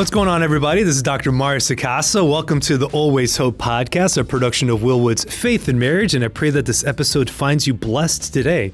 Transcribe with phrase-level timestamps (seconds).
[0.00, 0.82] What's going on, everybody?
[0.82, 1.30] This is Dr.
[1.30, 2.26] Mario Sacasa.
[2.26, 6.24] Welcome to the Always Hope podcast, a production of Will Wood's Faith and Marriage, and
[6.24, 8.72] I pray that this episode finds you blessed today.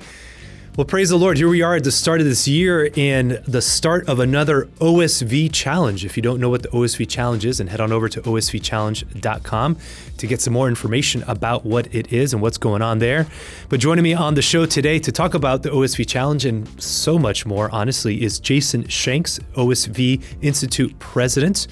[0.76, 1.38] Well, praise the Lord.
[1.38, 5.50] Here we are at the start of this year and the start of another OSV
[5.50, 6.04] challenge.
[6.04, 9.78] If you don't know what the OSV challenge is, and head on over to osvchallenge.com
[10.18, 13.26] to get some more information about what it is and what's going on there.
[13.70, 17.18] But joining me on the show today to talk about the OSV challenge and so
[17.18, 21.68] much more, honestly, is Jason Shanks, OSV Institute president.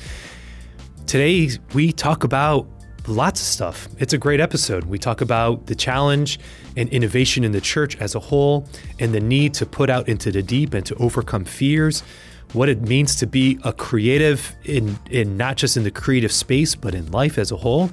[1.04, 2.66] Today, we talk about
[3.06, 3.86] lots of stuff.
[3.98, 4.84] It's a great episode.
[4.84, 6.38] We talk about the challenge
[6.76, 8.66] and innovation in the church as a whole
[8.98, 12.02] and the need to put out into the deep and to overcome fears,
[12.52, 16.74] what it means to be a creative in in not just in the creative space
[16.74, 17.90] but in life as a whole.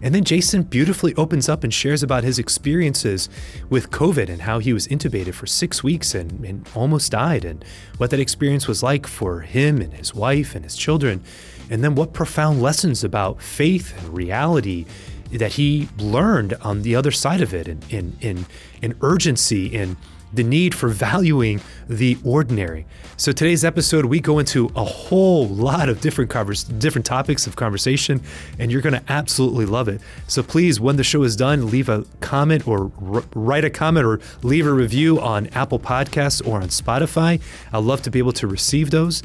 [0.00, 3.28] And then Jason beautifully opens up and shares about his experiences
[3.68, 7.64] with COVID and how he was intubated for six weeks and, and almost died, and
[7.96, 11.20] what that experience was like for him and his wife and his children.
[11.68, 14.86] And then what profound lessons about faith and reality
[15.32, 18.46] that he learned on the other side of it, and in in
[18.82, 19.96] in urgency and
[20.32, 22.86] the need for valuing the ordinary.
[23.16, 27.56] So today's episode, we go into a whole lot of different covers, different topics of
[27.56, 28.20] conversation,
[28.58, 30.00] and you're going to absolutely love it.
[30.26, 34.06] So please, when the show is done, leave a comment or r- write a comment
[34.06, 37.40] or leave a review on Apple Podcasts or on Spotify.
[37.72, 39.22] I'd love to be able to receive those.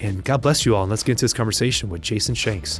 [0.00, 0.84] And God bless you all.
[0.84, 2.78] And let's get into this conversation with Jason Shanks.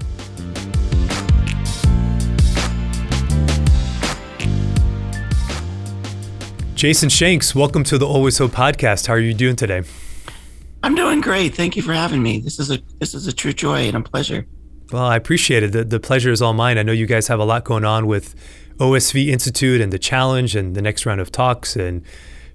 [6.78, 9.08] Jason Shanks, welcome to the Always Hope podcast.
[9.08, 9.82] How are you doing today?
[10.84, 11.56] I'm doing great.
[11.56, 12.38] Thank you for having me.
[12.38, 14.46] This is a this is a true joy and a pleasure.
[14.92, 15.72] Well, I appreciate it.
[15.72, 16.78] The, the pleasure is all mine.
[16.78, 18.36] I know you guys have a lot going on with
[18.76, 22.04] OSV Institute and the challenge and the next round of talks and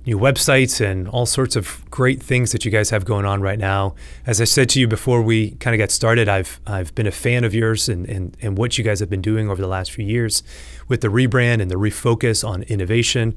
[0.06, 3.60] new websites and all sorts of great things that you guys have going on right
[3.60, 3.94] now.
[4.26, 7.12] As I said to you before we kind of got started, I've I've been a
[7.12, 9.92] fan of yours and, and, and what you guys have been doing over the last
[9.92, 10.44] few years
[10.88, 13.36] with the rebrand and the refocus on innovation.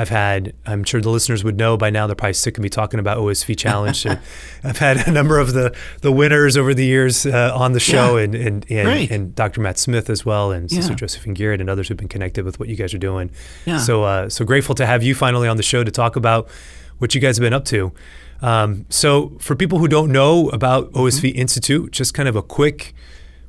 [0.00, 2.70] I've had, I'm sure the listeners would know by now, they're probably sick of me
[2.70, 4.06] talking about OSV Challenge.
[4.64, 8.16] I've had a number of the, the winners over the years uh, on the show
[8.16, 8.24] yeah.
[8.24, 9.60] and, and, and, and, Dr.
[9.60, 10.80] Matt Smith as well, and yeah.
[10.80, 13.30] Sister Josephine Garrett and others who've been connected with what you guys are doing.
[13.66, 13.76] Yeah.
[13.76, 16.48] So, uh, so grateful to have you finally on the show to talk about
[16.96, 17.92] what you guys have been up to.
[18.40, 21.38] Um, so, for people who don't know about OSV mm-hmm.
[21.40, 22.94] Institute, just kind of a quick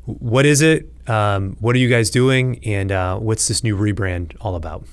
[0.05, 0.91] what is it?
[1.07, 2.59] Um, what are you guys doing?
[2.65, 4.85] And uh, what's this new rebrand all about?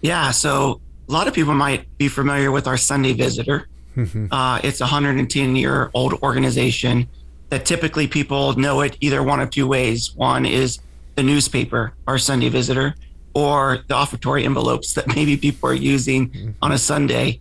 [0.00, 0.30] Yeah.
[0.30, 3.68] So a lot of people might be familiar with our Sunday Visitor.
[3.96, 4.32] Mm-hmm.
[4.32, 7.08] Uh, it's a 110 year old organization
[7.50, 10.14] that typically people know it either one of two ways.
[10.14, 10.80] One is
[11.16, 12.94] the newspaper, our Sunday Visitor,
[13.34, 16.50] or the offertory envelopes that maybe people are using mm-hmm.
[16.62, 17.40] on a Sunday.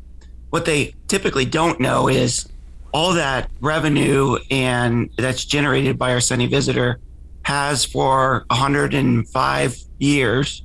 [0.49, 2.47] What they typically don't know is
[2.93, 6.99] all that revenue and that's generated by our Sunday Visitor
[7.43, 10.63] has for 105 years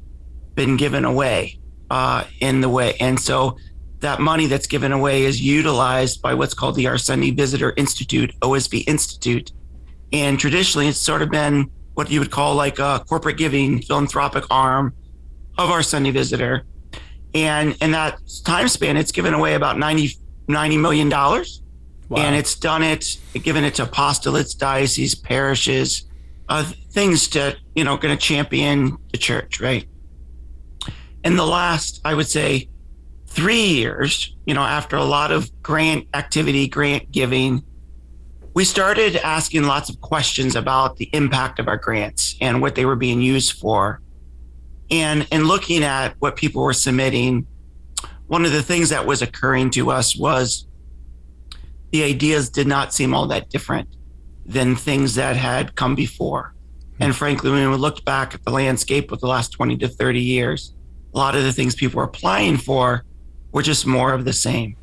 [0.55, 1.59] been given away
[1.93, 2.95] uh, in the way.
[3.01, 3.59] And so
[4.01, 8.33] that money that's given away is utilized by what's called the Our Sunday Visitor Institute,
[8.41, 9.53] OSV Institute.
[10.11, 14.45] And traditionally, it's sort of been what you would call like a corporate giving philanthropic
[14.51, 14.95] arm
[15.59, 16.65] of our Sunday Visitor.
[17.35, 20.17] And in that time span, it's given away about 90,
[20.49, 21.11] $90 million.
[21.11, 21.45] Wow.
[22.17, 26.07] And it's done it, given it to apostolates, dioceses, parishes,
[26.49, 29.87] uh, things to, you know, going to champion the church, right?
[31.25, 32.69] In the last, I would say,
[33.27, 37.63] three years, you know, after a lot of grant activity, grant giving,
[38.55, 42.85] we started asking lots of questions about the impact of our grants and what they
[42.85, 44.03] were being used for.
[44.91, 47.47] And in looking at what people were submitting,
[48.27, 50.67] one of the things that was occurring to us was
[51.93, 53.89] the ideas did not seem all that different
[54.45, 56.55] than things that had come before.
[57.01, 57.19] And hmm.
[57.19, 60.75] frankly, when we looked back at the landscape of the last 20 to 30 years,
[61.15, 63.05] a lot of the things people were applying for
[63.53, 64.77] were just more of the same.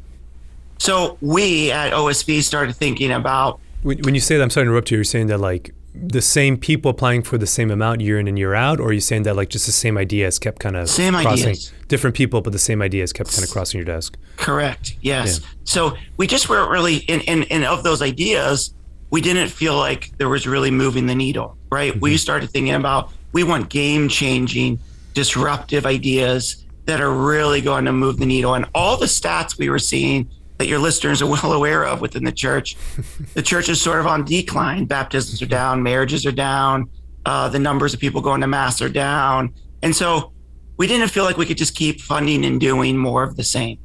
[0.77, 3.59] So we at OSV started thinking about.
[3.83, 4.97] When, you say that, I'm sorry to interrupt you.
[4.97, 8.37] You're saying that like the same people applying for the same amount year in and
[8.37, 10.89] year out, or are you saying that like just the same ideas kept kind of
[10.89, 14.17] same crossing, ideas, different people, but the same ideas kept kind of crossing your desk?
[14.37, 14.95] Correct.
[15.01, 15.39] Yes.
[15.39, 15.47] Yeah.
[15.63, 18.73] So we just weren't really in, in, in of those ideas.
[19.09, 21.91] We didn't feel like there was really moving the needle, right?
[21.91, 21.99] Mm-hmm.
[21.99, 24.79] We started thinking about we want game changing
[25.19, 28.53] disruptive ideas that are really going to move the needle.
[28.53, 30.29] And all the stats we were seeing
[30.59, 32.77] that your listeners are well aware of within the church,
[33.33, 34.85] the church is sort of on decline.
[34.85, 36.89] Baptisms are down, marriages are down,
[37.25, 39.53] uh, the numbers of people going to mass are down.
[39.83, 40.31] And so
[40.77, 43.77] we didn't feel like we could just keep funding and doing more of the same.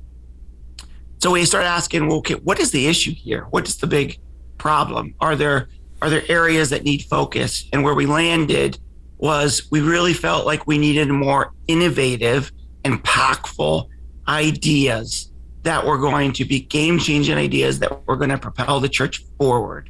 [1.20, 3.48] So we started asking, well, okay, what is the issue here?
[3.50, 4.20] What is the big
[4.58, 5.14] problem?
[5.20, 5.66] Are there
[6.00, 7.64] Are there areas that need focus?
[7.72, 8.78] And where we landed
[9.24, 12.52] was we really felt like we needed more innovative,
[12.84, 13.88] impactful
[14.28, 15.32] ideas
[15.62, 19.24] that were going to be game changing ideas that were going to propel the church
[19.38, 19.88] forward.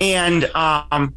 [0.00, 1.16] And um,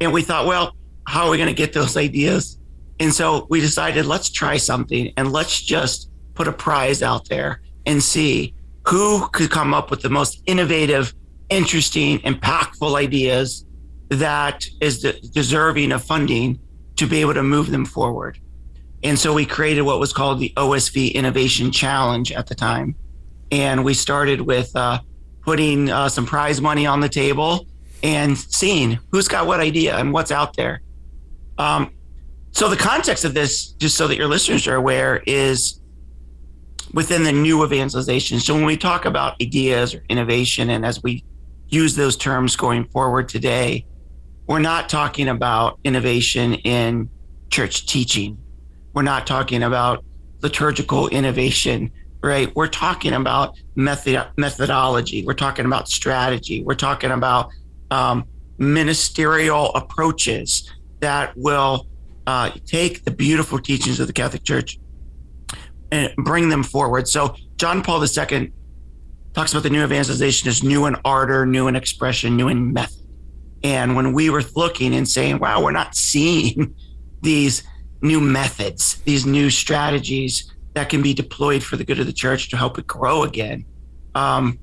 [0.00, 0.74] and we thought, well,
[1.06, 2.58] how are we going to get those ideas?
[2.98, 7.62] And so we decided, let's try something and let's just put a prize out there
[7.86, 8.52] and see
[8.88, 11.14] who could come up with the most innovative,
[11.50, 13.64] interesting, impactful ideas
[14.16, 16.58] that is de- deserving of funding
[16.96, 18.38] to be able to move them forward.
[19.02, 22.94] And so we created what was called the OSV Innovation Challenge at the time.
[23.50, 25.00] And we started with uh,
[25.42, 27.66] putting uh, some prize money on the table
[28.02, 30.82] and seeing who's got what idea and what's out there.
[31.58, 31.92] Um,
[32.52, 35.80] so the context of this, just so that your listeners are aware, is
[36.92, 38.38] within the new evangelization.
[38.40, 41.24] So when we talk about ideas or innovation, and as we
[41.68, 43.86] use those terms going forward today,
[44.46, 47.08] we're not talking about innovation in
[47.50, 48.38] church teaching.
[48.92, 50.04] We're not talking about
[50.42, 51.90] liturgical innovation,
[52.22, 52.54] right?
[52.54, 55.24] We're talking about method methodology.
[55.24, 56.62] We're talking about strategy.
[56.62, 57.50] We're talking about
[57.90, 58.24] um,
[58.58, 61.86] ministerial approaches that will
[62.26, 64.78] uh, take the beautiful teachings of the Catholic Church
[65.90, 67.08] and bring them forward.
[67.08, 68.52] So John Paul II
[69.34, 73.01] talks about the new evangelization as new in ardor, new in expression, new in method.
[73.64, 76.74] And when we were looking and saying, wow, we're not seeing
[77.22, 77.62] these
[78.00, 82.50] new methods, these new strategies that can be deployed for the good of the church
[82.50, 83.64] to help it grow again.
[84.14, 84.58] Um,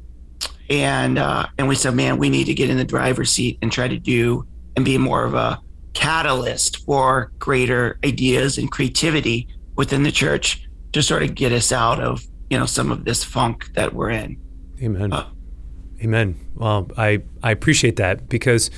[0.69, 3.71] and uh, and we said, man, we need to get in the driver's seat and
[3.71, 5.59] try to do and be more of a
[5.93, 11.99] catalyst for greater ideas and creativity within the church to sort of get us out
[11.99, 14.37] of you know some of this funk that we're in.
[14.81, 15.11] Amen.
[15.11, 15.29] Uh,
[16.01, 16.35] Amen.
[16.55, 18.69] Well, I I appreciate that because.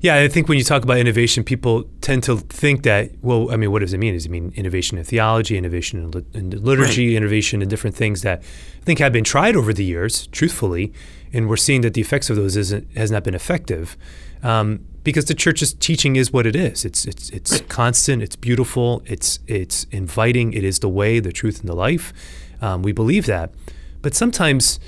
[0.00, 3.56] Yeah, I think when you talk about innovation, people tend to think that, well, I
[3.56, 4.12] mean, what does it mean?
[4.12, 7.16] Does it mean innovation in theology, innovation in, li- in liturgy, right.
[7.16, 10.92] innovation in different things that I think have been tried over the years, truthfully,
[11.32, 13.96] and we're seeing that the effects of those isn't, has not been effective.
[14.42, 16.84] Um, because the church's teaching is what it is.
[16.84, 18.22] It's it's it's constant.
[18.22, 19.02] It's beautiful.
[19.06, 20.52] It's it's inviting.
[20.52, 22.12] It is the way, the truth, and the life.
[22.60, 23.54] Um, we believe that,
[24.02, 24.80] but sometimes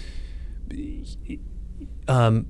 [2.08, 2.46] um,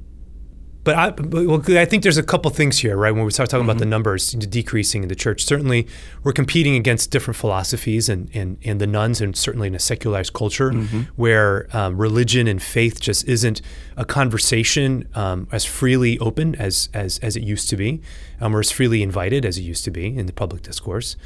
[0.86, 3.12] but I, well, I think there's a couple things here, right?
[3.12, 3.70] When we start talking mm-hmm.
[3.70, 3.90] about the mm-hmm.
[3.90, 5.88] numbers decreasing in the church, certainly
[6.22, 10.32] we're competing against different philosophies and, and, and the nones, and certainly in a secularized
[10.32, 11.00] culture mm-hmm.
[11.16, 13.60] where um, religion and faith just isn't
[13.96, 18.00] a conversation um, as freely open as, as, as it used to be,
[18.40, 21.16] um, or as freely invited as it used to be in the public discourse.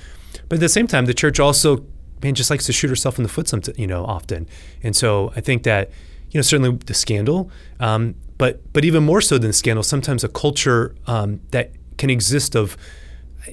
[0.48, 1.84] But at the same time, the church also,
[2.22, 4.48] man, just likes to shoot herself in the foot, some, you know, often.
[4.82, 5.90] And so I think that,
[6.30, 7.50] you know, certainly the scandal,
[7.80, 12.54] um, but but even more so than scandal, sometimes a culture um, that can exist
[12.54, 12.76] of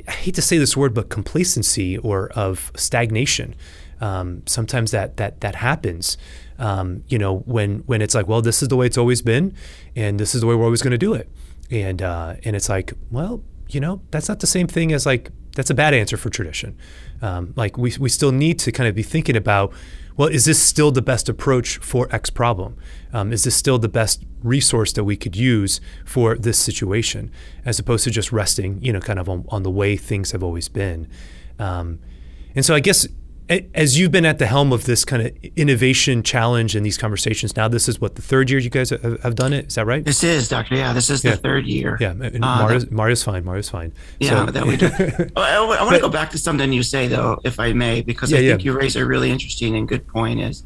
[0.08, 3.56] I hate to say this word, but complacency or of stagnation.
[4.00, 6.18] Um, sometimes that that that happens.
[6.60, 9.56] Um, you know, when when it's like, well, this is the way it's always been,
[9.96, 11.30] and this is the way we're always going to do it,
[11.72, 15.32] and uh, and it's like, well, you know, that's not the same thing as like
[15.56, 16.78] that's a bad answer for tradition.
[17.22, 19.74] Um, like we we still need to kind of be thinking about
[20.18, 22.76] well, is this still the best approach for X problem?
[23.14, 27.32] Um, is this still the best resource that we could use for this situation,
[27.64, 30.44] as opposed to just resting, you know, kind of on, on the way things have
[30.44, 31.08] always been?
[31.60, 32.00] Um,
[32.56, 33.08] and so I guess
[33.50, 37.56] as you've been at the helm of this kind of innovation challenge and these conversations
[37.56, 40.04] now this is what the third year you guys have done it is that right
[40.04, 41.32] this is doctor yeah this is yeah.
[41.32, 44.52] the third year yeah and uh, mario's, that, mario's fine mario's fine yeah so.
[44.52, 44.88] that we do.
[45.38, 48.32] I, I, want to go back to something you say though if i may because
[48.32, 48.72] yeah, i think yeah.
[48.72, 50.64] you raise a really interesting and good point is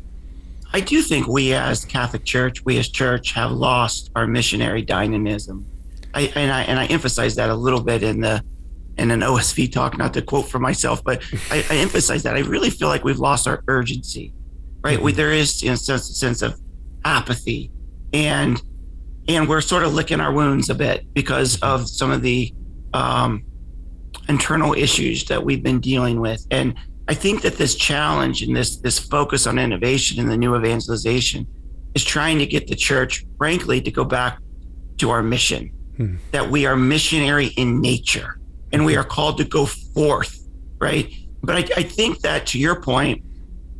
[0.73, 5.65] i do think we as catholic church we as church have lost our missionary dynamism
[6.13, 8.43] I, and i and i emphasize that a little bit in the
[9.01, 12.41] in an OSV talk, not to quote for myself, but I, I emphasize that I
[12.41, 14.31] really feel like we've lost our urgency,
[14.83, 14.97] right?
[14.97, 15.05] Mm-hmm.
[15.05, 16.59] We, there is you know, a sense of
[17.03, 17.71] apathy,
[18.13, 18.61] and
[19.27, 22.53] and we're sort of licking our wounds a bit because of some of the
[22.93, 23.43] um,
[24.29, 26.75] internal issues that we've been dealing with, and
[27.07, 31.47] I think that this challenge and this this focus on innovation and the new evangelization
[31.95, 34.37] is trying to get the church, frankly, to go back
[34.97, 36.17] to our mission, hmm.
[36.29, 38.37] that we are missionary in nature
[38.73, 40.47] and we are called to go forth,
[40.79, 41.11] right?
[41.43, 43.23] But I, I think that to your point,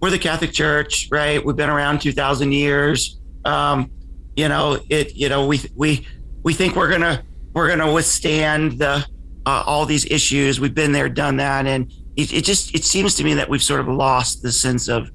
[0.01, 1.43] we're the Catholic Church, right?
[1.43, 3.19] We've been around 2,000 years.
[3.45, 3.91] Um,
[4.35, 5.15] you know, it.
[5.15, 6.07] You know, we we
[6.43, 9.05] we think we're gonna we're gonna withstand the
[9.45, 10.59] uh, all these issues.
[10.59, 13.63] We've been there, done that, and it, it just it seems to me that we've
[13.63, 15.11] sort of lost the sense of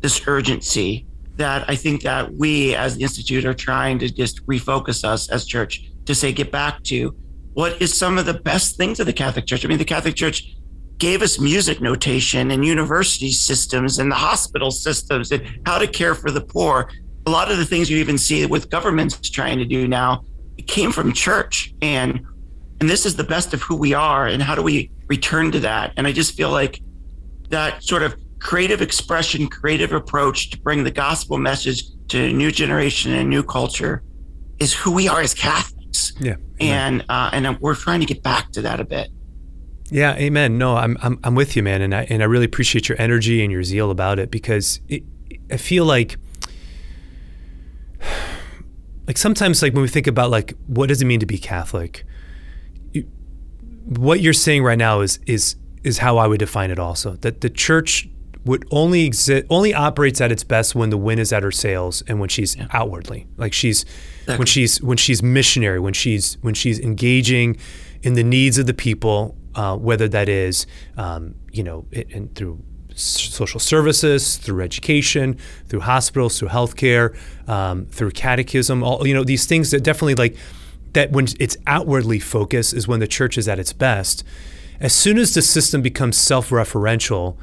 [0.00, 1.06] this urgency
[1.36, 5.44] that I think that we as the institute are trying to just refocus us as
[5.44, 7.14] church to say get back to
[7.56, 9.64] what is some of the best things of the Catholic Church.
[9.64, 10.54] I mean, the Catholic Church
[10.98, 16.14] gave us music notation and university systems and the hospital systems and how to care
[16.14, 16.90] for the poor.
[17.24, 20.22] A lot of the things you even see with governments trying to do now
[20.58, 22.20] it came from church and
[22.78, 25.60] and this is the best of who we are and how do we return to
[25.60, 26.80] that and i just feel like
[27.50, 32.50] that sort of creative expression creative approach to bring the gospel message to a new
[32.50, 34.02] generation and a new culture
[34.58, 35.75] is who we are as catholics
[36.20, 39.10] yeah and uh, and we're trying to get back to that a bit.
[39.90, 40.58] Yeah amen.
[40.58, 43.42] No i'm i'm, I'm with you man and i and i really appreciate your energy
[43.42, 45.04] and your zeal about it because it,
[45.50, 46.16] i feel like
[49.06, 52.04] like sometimes like when we think about like what does it mean to be Catholic,
[52.92, 53.02] you,
[53.84, 57.12] what you're saying right now is is is how I would define it also.
[57.16, 58.08] That the church
[58.46, 62.02] would only exist only operates at its best when the wind is at her sails
[62.08, 62.66] and when she's yeah.
[62.72, 64.38] outwardly like she's exactly.
[64.38, 67.56] when she's when she's missionary when she's when she's engaging
[68.02, 72.34] in the needs of the people uh, whether that is um, you know it, and
[72.34, 72.62] through
[72.96, 75.36] social services, through education,
[75.66, 77.14] through hospitals, through healthcare,
[77.48, 78.82] um, through catechism.
[78.82, 80.36] All you know, these things that definitely like
[80.94, 84.24] that when it's outwardly focused is when the church is at its best.
[84.80, 87.36] As soon as the system becomes self-referential,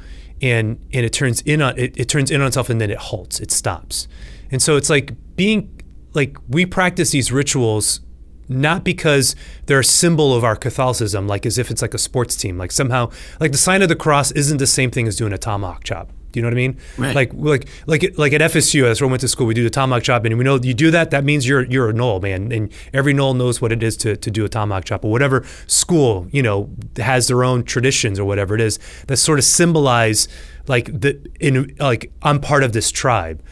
[0.44, 2.98] and and it turns in on it, it turns in on itself, and then it
[2.98, 4.06] halts, it stops,
[4.50, 5.80] and so it's like being
[6.12, 8.00] like we practice these rituals
[8.46, 9.34] not because
[9.64, 12.58] they're a symbol of our Catholicism, like as if it's like a sports team.
[12.58, 13.10] Like somehow,
[13.40, 16.10] like the sign of the cross isn't the same thing as doing a tomahawk chop.
[16.34, 16.78] Do you know what I mean?
[16.98, 17.14] Right.
[17.14, 19.46] Like, like, like, like at FSU, that's where I went to school.
[19.46, 21.12] We do the tomahawk chop, and we know you do that.
[21.12, 24.16] That means you're you're a Nole man, and every Nole knows what it is to,
[24.16, 25.04] to do a tomahawk chop.
[25.04, 29.38] Or whatever school you know has their own traditions or whatever it is that sort
[29.38, 30.26] of symbolize
[30.66, 33.42] like the in like I'm part of this tribe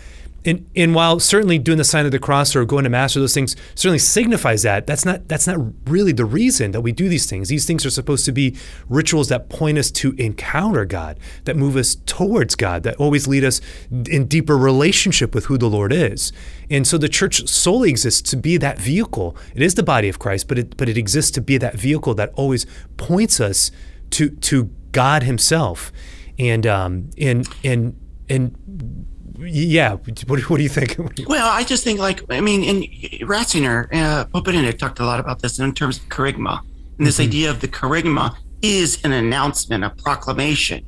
[0.45, 3.21] and, and while certainly doing the sign of the cross or going to mass or
[3.21, 7.09] those things certainly signifies that, that's not that's not really the reason that we do
[7.09, 7.49] these things.
[7.49, 8.57] These things are supposed to be
[8.89, 13.45] rituals that point us to encounter God, that move us towards God, that always lead
[13.45, 16.33] us in deeper relationship with who the Lord is.
[16.71, 19.37] And so the church solely exists to be that vehicle.
[19.55, 22.15] It is the body of Christ, but it but it exists to be that vehicle
[22.15, 23.71] that always points us
[24.11, 25.93] to to God Himself.
[26.39, 27.97] And um and and
[28.29, 29.07] and
[29.39, 30.97] yeah, what, what do you think?
[31.27, 32.83] well, I just think like I mean, in
[33.27, 36.61] Ratzinger, uh, Pope Benedict talked a lot about this in terms of kerygma,
[36.99, 37.29] and this mm-hmm.
[37.29, 40.85] idea of the kerygma is an announcement, a proclamation,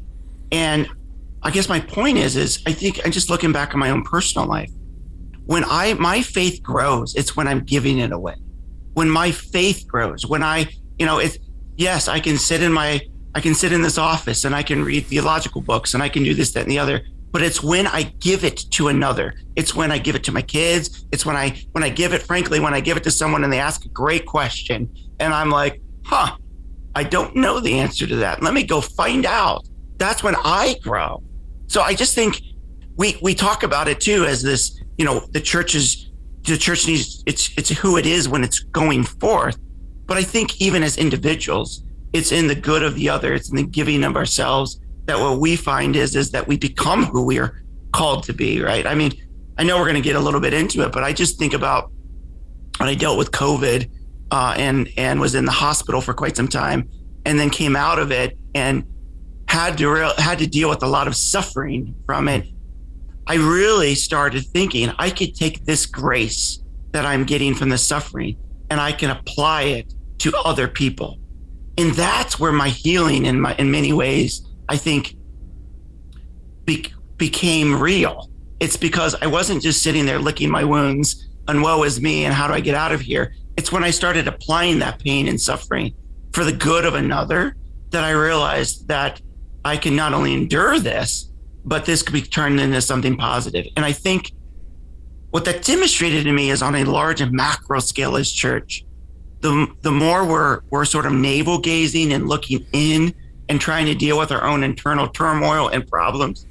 [0.52, 0.88] and
[1.42, 4.02] I guess my point is, is I think I'm just looking back on my own
[4.02, 4.70] personal life.
[5.44, 8.36] When I my faith grows, it's when I'm giving it away.
[8.94, 11.38] When my faith grows, when I, you know, it's
[11.76, 13.02] yes, I can sit in my
[13.34, 16.22] I can sit in this office and I can read theological books and I can
[16.22, 17.02] do this, that, and the other
[17.34, 19.34] but it's when I give it to another.
[19.56, 21.04] It's when I give it to my kids.
[21.10, 23.52] It's when I when I give it, frankly, when I give it to someone and
[23.52, 24.88] they ask a great question,
[25.18, 26.36] and I'm like, huh,
[26.94, 28.40] I don't know the answer to that.
[28.40, 29.66] Let me go find out.
[29.96, 31.24] That's when I grow.
[31.66, 32.40] So I just think
[32.96, 36.12] we we talk about it too as this, you know, the church is
[36.42, 39.58] the church needs it's it's who it is when it's going forth.
[40.06, 43.56] But I think even as individuals, it's in the good of the other, it's in
[43.56, 47.38] the giving of ourselves that what we find is is that we become who we
[47.38, 48.86] are called to be, right?
[48.86, 49.12] I mean,
[49.56, 51.54] I know we're going to get a little bit into it, but I just think
[51.54, 51.90] about
[52.78, 53.88] when I dealt with COVID
[54.30, 56.88] uh, and and was in the hospital for quite some time,
[57.24, 58.84] and then came out of it and
[59.48, 62.46] had to real, had to deal with a lot of suffering from it.
[63.26, 68.36] I really started thinking I could take this grace that I'm getting from the suffering
[68.70, 71.18] and I can apply it to other people,
[71.78, 75.16] and that's where my healing in my in many ways I think
[76.64, 78.30] be- became real.
[78.60, 82.32] It's because I wasn't just sitting there licking my wounds and woe is me and
[82.32, 83.34] how do I get out of here?
[83.56, 85.94] It's when I started applying that pain and suffering
[86.32, 87.56] for the good of another
[87.90, 89.20] that I realized that
[89.64, 91.30] I can not only endure this,
[91.64, 93.66] but this could be turned into something positive.
[93.76, 94.32] And I think
[95.30, 98.84] what that demonstrated to me is on a large and macro scale as church.
[99.40, 103.14] The, the more we're we're sort of navel gazing and looking in
[103.48, 106.46] and trying to deal with our own internal turmoil and problems,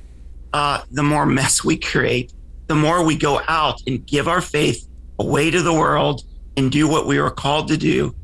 [0.53, 2.33] uh, the more mess we create,
[2.67, 4.87] the more we go out and give our faith
[5.19, 6.23] away to the world
[6.55, 8.15] and do what we are called to do.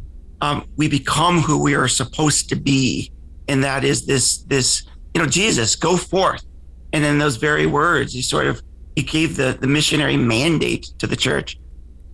[0.41, 3.11] Um, we become who we are supposed to be,
[3.47, 4.83] and that is this this
[5.13, 6.45] you know Jesus go forth,
[6.93, 8.61] and in those very words, he sort of
[8.95, 11.59] he gave the the missionary mandate to the church,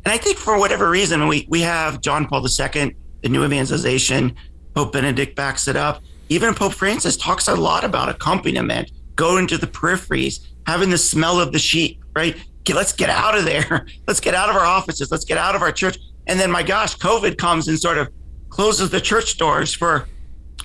[0.06, 4.36] and I think for whatever reason we we have John Paul II, the new evangelization,
[4.74, 9.58] Pope Benedict backs it up even Pope Francis talks a lot about accompaniment, going to
[9.58, 12.38] the peripheries, having the smell of the sheep, right?
[12.74, 13.86] let's get out of there.
[14.08, 15.12] Let's get out of our offices.
[15.12, 18.10] Let's get out of our church And then, my gosh, COVID comes and sort of
[18.50, 20.08] closes the church doors for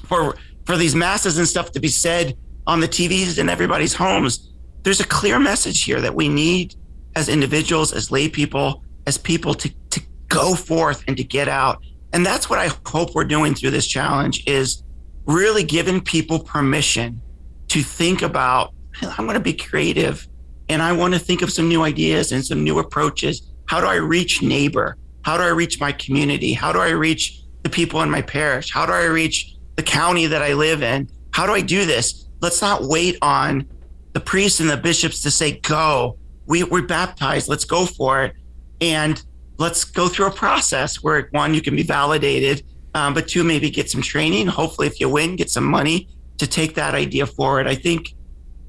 [0.06, 2.36] for for these masses and stuff to be said
[2.66, 4.50] on the TVs in everybody's homes.
[4.82, 6.74] There's a clear message here that we need
[7.16, 11.82] as individuals, as lay people, as people to to go forth and to get out.
[12.12, 14.82] And that's what I hope we're doing through this challenge is
[15.30, 17.20] really giving people permission
[17.68, 20.26] to think about I'm going to be creative
[20.68, 23.42] and I want to think of some new ideas and some new approaches.
[23.66, 24.96] How do I reach neighbor?
[25.22, 26.52] How do I reach my community?
[26.52, 28.70] How do I reach the people in my parish?
[28.72, 31.08] How do I reach the county that I live in?
[31.32, 32.26] How do I do this?
[32.40, 33.68] Let's not wait on
[34.12, 36.18] the priests and the bishops to say, go.
[36.46, 37.49] We, we're baptized.
[37.49, 38.34] Let's go for it.
[38.80, 39.22] And
[39.58, 43.70] let's go through a process where one, you can be validated, um, but two, maybe
[43.70, 44.47] get some training.
[44.47, 47.66] Hopefully, if you win, get some money to take that idea forward.
[47.66, 48.14] I think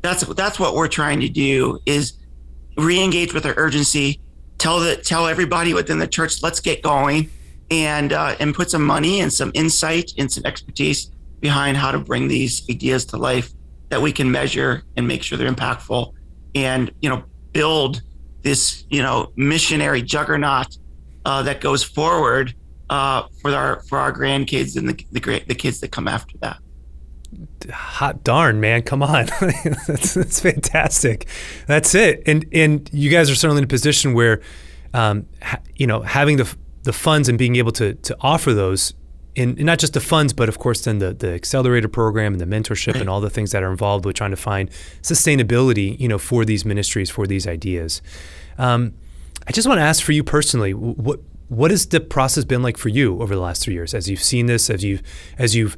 [0.01, 2.13] that's that's what we're trying to do is
[2.77, 4.19] re-engage with our urgency
[4.61, 7.29] tell the tell everybody within the church let's get going
[7.71, 11.09] and uh, and put some money and some insight and some expertise
[11.39, 13.51] behind how to bring these ideas to life
[13.89, 16.13] that we can measure and make sure they're impactful
[16.53, 17.23] and you know
[17.53, 18.01] build
[18.43, 20.77] this you know missionary juggernaut
[21.25, 22.53] uh, that goes forward
[22.91, 26.57] uh, for our for our grandkids and the the, the kids that come after that.
[27.71, 28.81] Hot darn man.
[28.81, 29.27] Come on.
[29.87, 31.27] That's, that's fantastic.
[31.65, 32.21] That's it.
[32.25, 34.41] And and you guys are certainly in a position where
[34.93, 38.93] um, ha, you know having the the funds and being able to to offer those
[39.37, 42.45] and, not just the funds but of course then the the accelerator program and the
[42.45, 44.69] mentorship and all the things that are involved with trying to find
[45.01, 48.01] sustainability you know for these ministries for these ideas.
[48.57, 48.93] Um,
[49.47, 51.21] I just want to ask for you personally what
[51.51, 54.23] what has the process been like for you over the last three years as you've
[54.23, 55.03] seen this as you've
[55.37, 55.77] as you've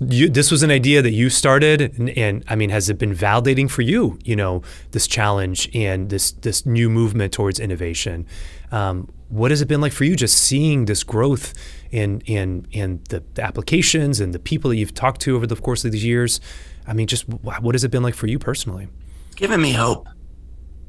[0.00, 3.12] you, this was an idea that you started, and, and, I mean, has it been
[3.12, 4.16] validating for you?
[4.22, 8.26] You know, this challenge and this this new movement towards innovation.
[8.70, 11.52] Um, what has it been like for you, just seeing this growth
[11.90, 15.56] in in in the, the, applications and the people that you've talked to over the
[15.56, 16.40] course of these years?
[16.86, 18.88] I mean, just what has it been like for you personally?
[19.28, 20.06] It's given me hope,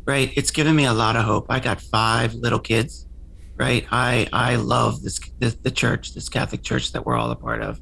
[0.06, 0.32] right?
[0.36, 1.48] It's given me a lot of hope.
[1.50, 3.08] I got five little kids,
[3.64, 3.86] right?
[3.92, 7.62] I I love this, this the church, this Catholic church that we're all a part
[7.62, 7.80] of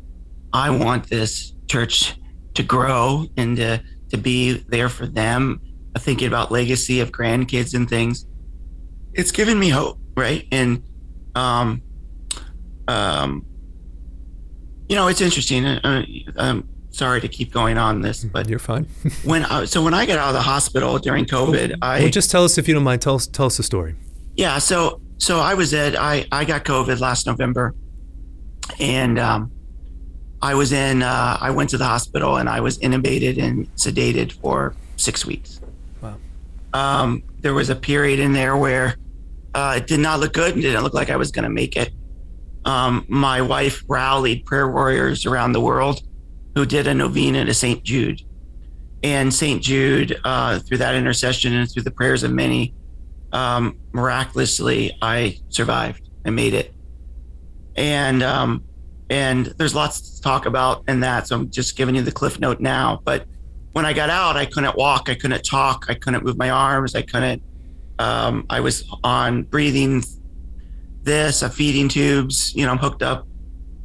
[0.53, 2.15] I want this church
[2.55, 5.61] to grow and to, to be there for them,
[5.97, 8.25] thinking about legacy of grandkids and things.
[9.13, 10.45] It's given me hope, right?
[10.51, 10.83] And,
[11.35, 11.81] um,
[12.87, 13.45] um,
[14.89, 15.65] you know, it's interesting.
[15.65, 16.05] Uh,
[16.37, 18.83] I'm sorry to keep going on this, but you're fine.
[19.23, 22.29] when I, so when I got out of the hospital during COVID, I well, just
[22.29, 23.01] tell us if you don't mind.
[23.01, 23.95] Tell us tell us the story.
[24.35, 24.57] Yeah.
[24.57, 27.75] So so I was at I I got COVID last November,
[28.79, 29.51] and um,
[30.41, 34.31] I was in, uh, I went to the hospital and I was intubated and sedated
[34.31, 35.61] for six weeks.
[36.01, 36.15] Wow.
[36.73, 38.95] Um, there was a period in there where
[39.53, 41.77] uh, it did not look good and didn't look like I was going to make
[41.77, 41.91] it.
[42.65, 46.01] Um, my wife rallied prayer warriors around the world
[46.55, 47.83] who did a novena to St.
[47.83, 48.23] Jude.
[49.03, 49.61] And St.
[49.61, 52.73] Jude, uh, through that intercession and through the prayers of many,
[53.31, 56.09] um, miraculously, I survived.
[56.25, 56.73] I made it.
[57.75, 58.63] And um,
[59.09, 61.27] and there's lots to talk about in that.
[61.27, 63.01] So I'm just giving you the cliff note now.
[63.03, 63.25] But
[63.73, 66.95] when I got out, I couldn't walk, I couldn't talk, I couldn't move my arms,
[66.95, 67.41] I couldn't.
[67.99, 70.03] Um, I was on breathing
[71.03, 72.53] this, a feeding tubes.
[72.55, 73.27] You know, I'm hooked up,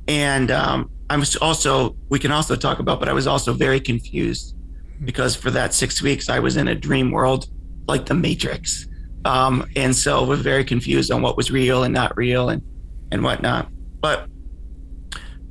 [0.09, 1.97] and um, I was also.
[2.09, 4.57] We can also talk about, but I was also very confused
[5.05, 7.49] because for that six weeks I was in a dream world
[7.87, 8.87] like the Matrix,
[9.27, 12.63] um, and so was very confused on what was real and not real and
[13.11, 13.69] and whatnot.
[14.01, 14.29] But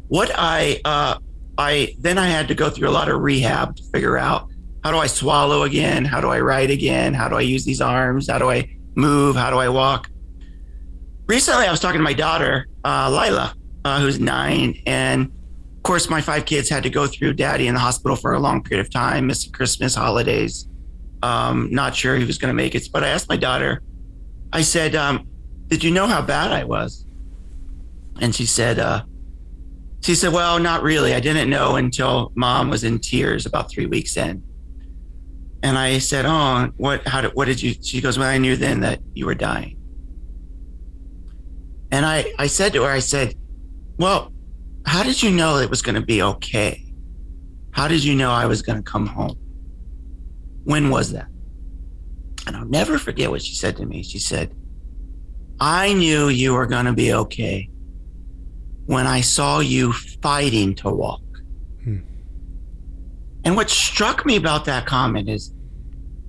[0.08, 1.18] what I uh,
[1.58, 4.50] I then I had to go through a lot of rehab to figure out
[4.84, 6.06] how do I swallow again?
[6.06, 7.14] How do I write again?
[7.14, 8.30] How do I use these arms?
[8.30, 9.36] How do I move?
[9.36, 10.10] How do I walk?
[11.28, 16.10] Recently, I was talking to my daughter, uh, Lila, uh, who's nine, and of course,
[16.10, 18.86] my five kids had to go through daddy in the hospital for a long period
[18.86, 20.68] of time, missing Christmas, holidays.
[21.26, 23.82] Um, not sure he was going to make it, but I asked my daughter.
[24.54, 25.28] I said, um,
[25.68, 27.06] "Did you know how bad I was?"
[28.22, 29.04] And she said, uh,
[30.06, 31.16] she said, Well, not really.
[31.16, 34.44] I didn't know until mom was in tears about three weeks in.
[35.64, 37.74] And I said, Oh, what, how did, what did you?
[37.82, 39.80] She goes, Well, I knew then that you were dying.
[41.92, 43.34] And I, I said to her, I said,
[43.98, 44.32] Well,
[44.86, 46.86] how did you know it was going to be okay?
[47.72, 49.40] How did you know I was going to come home?
[50.66, 51.28] When was that?
[52.46, 54.04] And I'll never forget what she said to me.
[54.04, 54.54] She said,
[55.60, 57.70] I knew you were going to be okay
[58.86, 61.22] when I saw you fighting to walk.
[61.84, 62.00] Hmm.
[63.44, 65.54] And what struck me about that comment is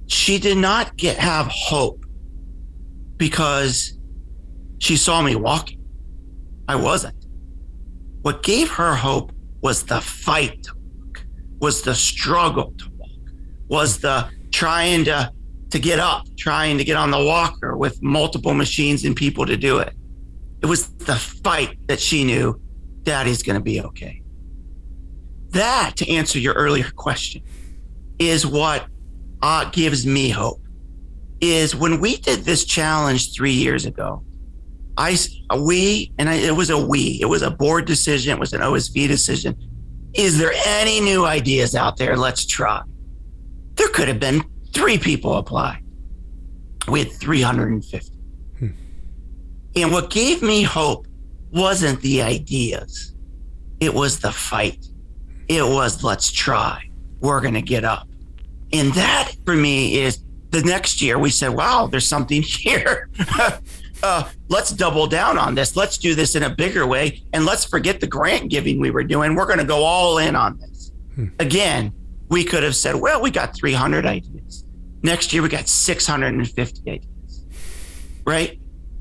[0.07, 2.05] she did not get have hope
[3.16, 3.99] because
[4.79, 5.83] she saw me walking.
[6.68, 7.27] I wasn't.
[8.22, 10.66] What gave her hope was the fight
[11.61, 12.96] was the struggle to walk,
[13.69, 15.33] was the trying to
[15.71, 19.57] to get up, trying to get on the walker with multiple machines and people to
[19.57, 19.93] do it.
[20.63, 22.61] It was the fight that she knew
[23.03, 24.23] daddy's going to be okay.
[25.51, 27.43] That, to answer your earlier question,
[28.19, 28.87] is what
[29.43, 30.63] uh, gives me hope.
[31.41, 34.25] Is when we did this challenge three years ago,
[34.97, 35.19] I
[35.59, 37.19] we and I, it was a we.
[37.21, 38.33] It was a board decision.
[38.33, 39.55] It was an OSV decision.
[40.15, 42.17] Is there any new ideas out there?
[42.17, 42.81] Let's try.
[43.77, 45.83] There could have been three people apply.
[46.89, 48.17] We had 350.
[48.59, 48.69] Hmm.
[49.75, 51.07] And what gave me hope
[51.53, 53.15] wasn't the ideas,
[53.81, 54.87] it was the fight.
[55.49, 56.91] It was let's try.
[57.21, 58.09] We're going to get up.
[58.73, 63.09] And that for me is the next year we said, wow, there's something here.
[64.03, 65.77] uh, let's double down on this.
[65.77, 67.23] Let's do this in a bigger way.
[67.33, 69.35] And let's forget the grant giving we were doing.
[69.35, 70.93] We're going to go all in on this.
[71.15, 71.27] Hmm.
[71.39, 71.93] Again,
[72.29, 74.65] we could have said, well, we got 300 ideas.
[75.03, 77.47] Next year, we got 650 ideas.
[78.25, 78.59] Right.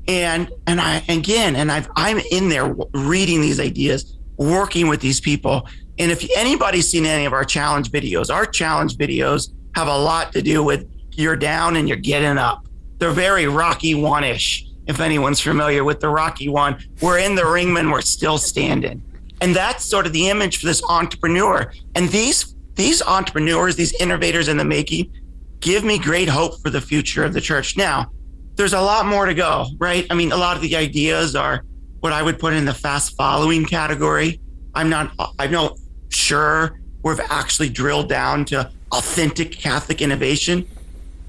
[0.08, 5.20] And, and I, again, and I've, I'm in there reading these ideas, working with these
[5.20, 5.68] people.
[5.98, 10.32] And if anybody's seen any of our challenge videos, our challenge videos have a lot
[10.32, 12.66] to do with you're down and you're getting up.
[12.98, 14.66] They're very Rocky One ish.
[14.86, 19.02] If anyone's familiar with the Rocky One, we're in the ringman, we're still standing.
[19.40, 21.72] And that's sort of the image for this entrepreneur.
[21.94, 25.12] And these these entrepreneurs, these innovators in the making,
[25.60, 27.76] give me great hope for the future of the church.
[27.76, 28.12] Now,
[28.54, 30.06] there's a lot more to go, right?
[30.10, 31.64] I mean, a lot of the ideas are
[32.00, 34.40] what I would put in the fast following category.
[34.74, 35.78] I'm not, I'm not
[36.10, 40.66] sure we've actually drilled down to authentic Catholic innovation.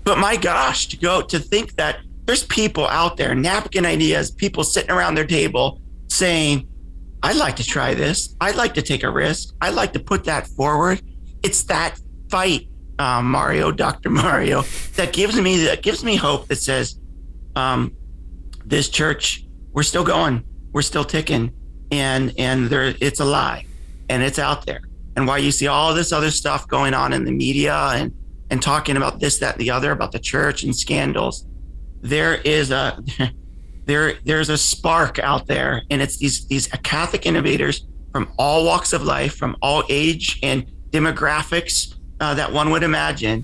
[0.03, 4.63] But my gosh, to go to think that there's people out there, napkin ideas, people
[4.63, 6.67] sitting around their table saying,
[7.23, 8.35] I'd like to try this.
[8.39, 9.53] I'd like to take a risk.
[9.61, 11.01] I'd like to put that forward.
[11.43, 12.67] It's that fight,
[12.99, 14.09] uh, Mario, Dr.
[14.09, 14.63] Mario,
[14.95, 16.99] that gives me that gives me hope that says,
[17.55, 17.95] um,
[18.65, 21.51] this church, we're still going, we're still ticking,
[21.91, 23.65] and and there it's a lie,
[24.09, 24.81] and it's out there
[25.17, 28.13] and why you see all this other stuff going on in the media and
[28.49, 31.45] and talking about this, that, and the other about the church and scandals.
[32.01, 33.03] There is a
[33.85, 38.93] there there's a spark out there, and it's these these Catholic innovators from all walks
[38.93, 43.43] of life, from all age and demographics uh, that one would imagine,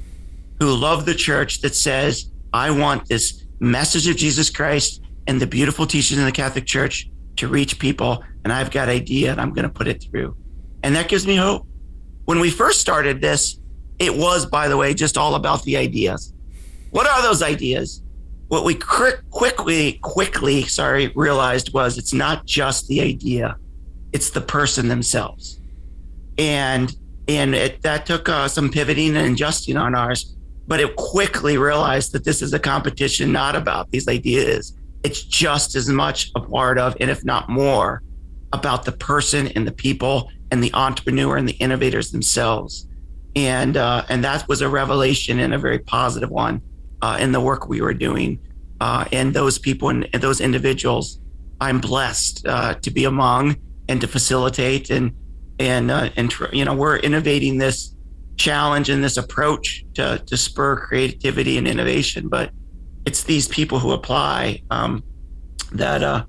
[0.60, 5.48] who love the church that says, "I want this message of Jesus Christ and the
[5.48, 9.54] beautiful teachings in the Catholic Church to reach people, and I've got idea, and I'm
[9.54, 10.36] going to put it through."
[10.84, 11.66] And that gives me hope.
[12.26, 13.60] When we first started this,
[14.00, 16.34] it was, by the way, just all about the ideas.
[16.92, 18.02] What are those ideas?
[18.48, 23.58] What we quickly, quickly, sorry, realized was it's not just the idea,
[24.12, 25.60] it's the person themselves.
[26.38, 26.96] And
[27.28, 30.36] and it, that took uh, some pivoting and adjusting on ours,
[30.68, 34.78] but it quickly realized that this is a competition not about these ideas.
[35.04, 38.02] It's just as much a part of, and if not more,
[38.52, 42.88] about the person and the people and the entrepreneur and the innovators themselves.
[43.36, 46.62] And uh, and that was a revelation and a very positive one
[47.02, 48.40] uh, in the work we were doing.
[48.80, 51.20] Uh, and those people and, and, those individuals,
[51.60, 53.56] I'm blessed uh, to be among
[53.88, 55.14] and to facilitate and
[55.67, 57.95] and uh, and you know we're innovating this
[58.38, 62.28] challenge and this approach to to spur creativity and innovation.
[62.28, 62.52] But
[63.06, 65.04] it's these people who apply um,
[65.71, 66.26] that uh,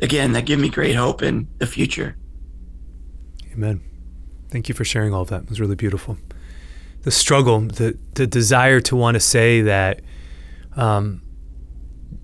[0.00, 2.16] again that give me great hope in the future.
[3.52, 3.80] Amen.
[4.50, 5.42] Thank you for sharing all of that.
[5.42, 6.18] It was really beautiful.
[7.02, 10.00] The struggle, the the desire to want to say that
[10.76, 11.22] um,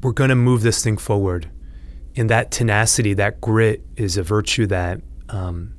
[0.03, 1.49] we're going to move this thing forward,
[2.17, 5.75] and that tenacity, that grit, is a virtue that um,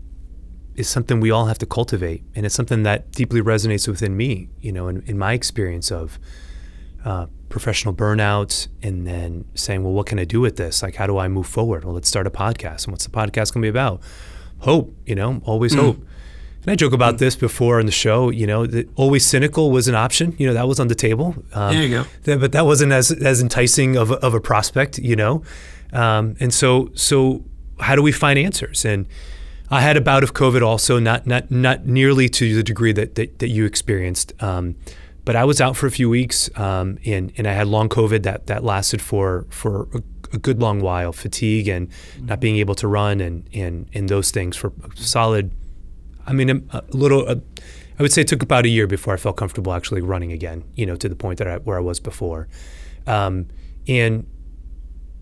[0.75, 4.49] is something we all have to cultivate, and it's something that deeply resonates within me.
[4.61, 6.19] You know, in, in my experience of
[7.05, 10.83] uh, professional burnout, and then saying, "Well, what can I do with this?
[10.83, 11.83] Like, how do I move forward?
[11.83, 12.85] Well, let's start a podcast.
[12.85, 14.01] And what's the podcast going to be about?
[14.63, 15.79] hope, you know, always mm.
[15.79, 15.97] hope.
[15.97, 17.19] And I joke about mm.
[17.19, 20.33] this before in the show, you know, that always cynical was an option.
[20.39, 21.35] You know, that was on the table.
[21.53, 22.05] Um, there you go.
[22.23, 25.43] Th- but that wasn't as, as enticing of a, of a prospect, you know?
[25.91, 27.43] Um, and so, so
[27.79, 28.85] how do we find answers?
[28.85, 29.05] And
[29.73, 33.15] I had a bout of COVID also, not, not, not nearly to the degree that,
[33.15, 34.33] that, that you experienced.
[34.41, 34.75] Um,
[35.25, 38.23] but I was out for a few weeks, um, and, and I had long COVID
[38.23, 40.01] that, that lasted for, for a
[40.33, 41.87] a good long while, fatigue and
[42.21, 45.51] not being able to run and and and those things for solid.
[46.25, 47.27] I mean, a, little.
[47.29, 47.41] A,
[47.99, 50.63] I would say it took about a year before I felt comfortable actually running again.
[50.75, 52.47] You know, to the point that I, where I was before,
[53.05, 53.47] um,
[53.87, 54.25] and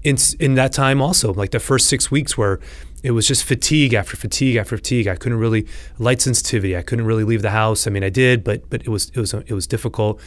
[0.04, 2.60] in in that time also, like the first six weeks where
[3.04, 5.08] it was just fatigue after fatigue after fatigue.
[5.08, 6.78] I couldn't really light sensitivity.
[6.78, 7.88] I couldn't really leave the house.
[7.88, 10.20] I mean, I did, but but it was it was it was difficult.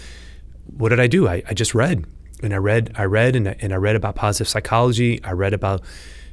[0.77, 1.29] What did I do?
[1.29, 2.05] I, I just read
[2.43, 5.23] and I read I read and I, and I read about positive psychology.
[5.23, 5.83] I read about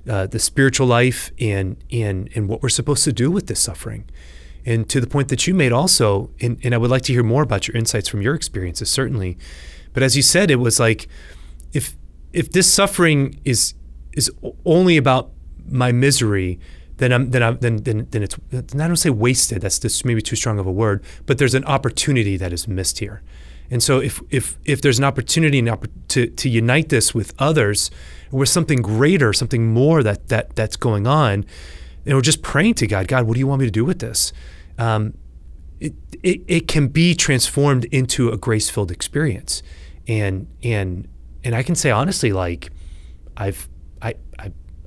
[0.10, 4.10] uh, the spiritual life and and and what we're supposed to do with this suffering.
[4.66, 7.24] And to the point that you made also, and, and I would like to hear
[7.24, 9.36] more about your insights from your experiences, certainly.
[9.92, 11.08] But as you said, it was like
[11.74, 11.96] if
[12.34, 13.74] if this suffering is
[14.14, 14.30] is
[14.66, 15.32] only about
[15.72, 16.60] my misery,
[16.98, 19.62] then I'm then I'm then then, then it's I don't say wasted.
[19.62, 21.04] That's just maybe too strong of a word.
[21.26, 23.24] But there's an opportunity that is missed here.
[23.72, 27.90] And so if if if there's an opportunity to to unite this with others,
[28.30, 31.46] with something greater, something more that that that's going on,
[32.06, 34.00] and we're just praying to God, God, what do you want me to do with
[34.00, 34.34] this?
[34.78, 35.14] Um,
[35.80, 39.64] it, it, it can be transformed into a grace filled experience,
[40.08, 41.08] and and
[41.44, 42.72] and I can say honestly, like
[43.38, 43.70] I've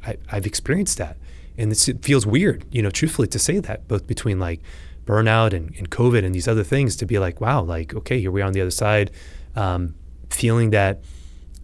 [0.07, 1.17] I, I've experienced that,
[1.57, 4.61] and it feels weird, you know, truthfully to say that, both between like
[5.07, 8.31] burnout and, and COVID and these other things, to be like, wow, like okay, here
[8.31, 9.11] we are on the other side,
[9.57, 9.95] um,
[10.31, 11.03] feeling that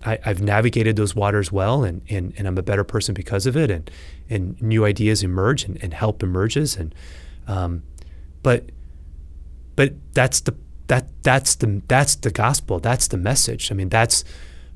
[0.05, 3.57] I, have navigated those waters well, and, and and I'm a better person because of
[3.57, 3.91] it, and
[4.29, 6.95] and new ideas emerge and, and help emerges, and
[7.47, 7.83] um,
[8.43, 8.71] but
[9.77, 10.55] but that's the
[10.87, 13.71] that that's the that's the gospel, that's the message.
[13.71, 14.25] I mean, that's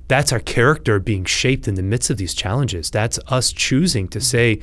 [0.08, 2.90] that's our character being shaped in the midst of these challenges.
[2.90, 4.60] That's us choosing to say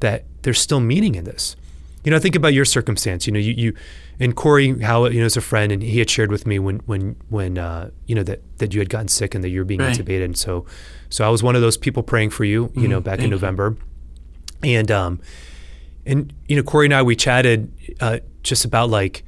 [0.00, 1.56] that there's still meaning in this.
[2.04, 3.26] You know, think about your circumstance.
[3.26, 3.74] You know, you, you
[4.18, 6.78] and Corey Howell, you know, is a friend, and he had shared with me when
[6.80, 9.64] when when uh, you know that that you had gotten sick and that you were
[9.64, 9.96] being right.
[9.96, 10.66] intubated, and so
[11.10, 12.72] so I was one of those people praying for you.
[12.74, 13.76] You mm, know, back in November,
[14.64, 14.78] you.
[14.78, 15.20] and um,
[16.04, 19.24] and you know, Corey and I we chatted uh, just about like,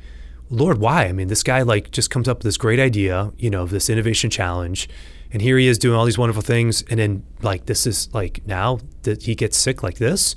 [0.51, 1.05] Lord, why?
[1.05, 3.71] I mean, this guy like just comes up with this great idea, you know, of
[3.71, 4.89] this innovation challenge
[5.35, 8.41] and here he is doing all these wonderful things and then like this is like
[8.47, 10.35] now that he gets sick like this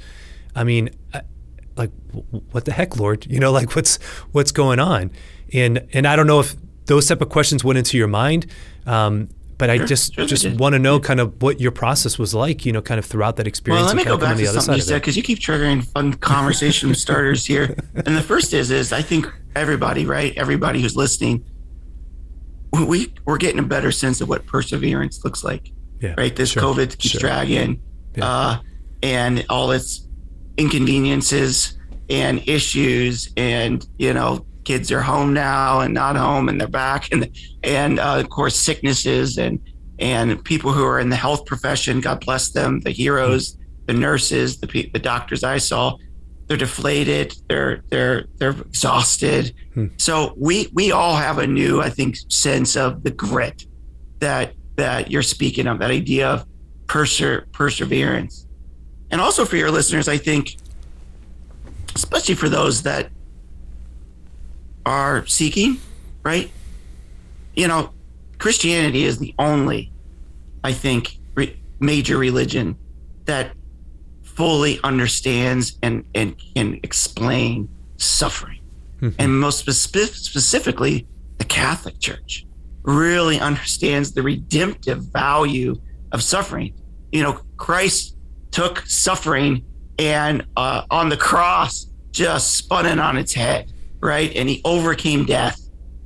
[0.56, 0.90] i mean
[1.78, 1.92] like
[2.52, 3.98] what the heck lord you know like what's
[4.34, 5.10] what's going on
[5.54, 6.56] and and i don't know if
[6.88, 8.48] those type of questions went into your mind
[8.86, 12.34] um, but I just sure just want to know kind of what your process was
[12.36, 13.88] like, you know, kind of throughout that experience.
[13.88, 16.94] Well, let me go back to something you said because you keep triggering fun conversation
[16.94, 17.76] starters here.
[18.06, 20.32] And the first is is I think everybody, right?
[20.38, 21.44] Everybody who's listening
[22.72, 25.72] we we're getting a better sense of what perseverance looks like.
[26.02, 26.36] Yeah, right.
[26.36, 27.20] This sure, COVID keeps sure.
[27.20, 27.82] dragging,
[28.16, 28.26] yeah.
[28.26, 28.60] uh,
[29.02, 30.08] and all its
[30.58, 31.78] inconveniences
[32.10, 37.12] and issues, and you know, kids are home now and not home, and they're back,
[37.12, 37.30] and
[37.64, 39.60] and uh, of course sicknesses and
[40.00, 42.02] and people who are in the health profession.
[42.02, 43.86] God bless them, the heroes, mm-hmm.
[43.88, 45.98] the nurses, the the doctors I saw
[46.48, 47.36] they're deflated.
[47.48, 49.54] They're they're they're exhausted.
[49.74, 49.88] Hmm.
[49.98, 53.66] so we we all have a new i think sense of the grit
[54.20, 56.46] that that you're speaking of that idea of
[56.88, 58.48] perser- perseverance.
[59.12, 60.58] And also for your listeners i think
[61.96, 63.10] especially for those that
[64.86, 65.78] are seeking
[66.24, 66.50] right?
[67.56, 67.94] You know
[68.40, 69.92] christianity is the only
[70.64, 72.78] i think re- major religion
[73.26, 73.52] that
[74.38, 78.62] fully understands and, and can explain suffering.
[79.02, 79.20] Mm-hmm.
[79.20, 81.08] And most spe- specifically,
[81.40, 82.46] the Catholic Church
[82.84, 85.76] really understands the redemptive value
[86.12, 86.74] of suffering.
[87.12, 88.16] You know, Christ
[88.52, 89.66] took suffering
[90.00, 94.32] and uh, on the cross just spun it on its head, right?
[94.36, 95.60] And he overcame death.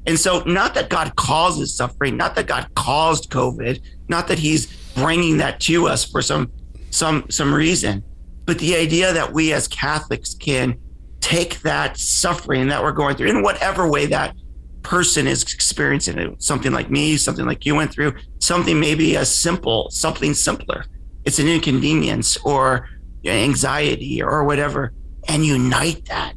[0.07, 4.65] And so, not that God causes suffering, not that God caused COVID, not that He's
[4.95, 6.51] bringing that to us for some
[6.89, 8.03] some some reason,
[8.45, 10.77] but the idea that we as Catholics can
[11.19, 14.35] take that suffering that we're going through in whatever way that
[14.81, 19.33] person is experiencing it, something like me, something like you went through, something maybe as
[19.33, 20.85] simple, something simpler.
[21.23, 22.89] It's an inconvenience or
[23.23, 24.93] anxiety or whatever,
[25.27, 26.33] and unite that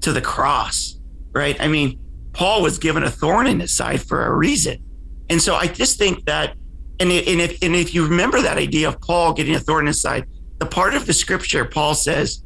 [0.00, 0.98] to the cross,
[1.32, 1.58] right?
[1.60, 2.00] I mean,
[2.32, 4.82] Paul was given a thorn in his side for a reason.
[5.30, 6.56] And so I just think that,
[6.98, 10.00] and, if, and if you remember that idea of Paul getting a thorn in his
[10.00, 10.26] side,
[10.64, 12.42] the part of the scripture Paul says,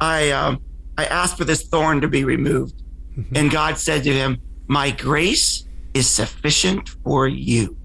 [0.00, 0.60] I um,
[0.98, 2.82] I asked for this thorn to be removed.
[3.16, 3.36] Mm-hmm.
[3.36, 7.76] And God said to him, My grace is sufficient for you.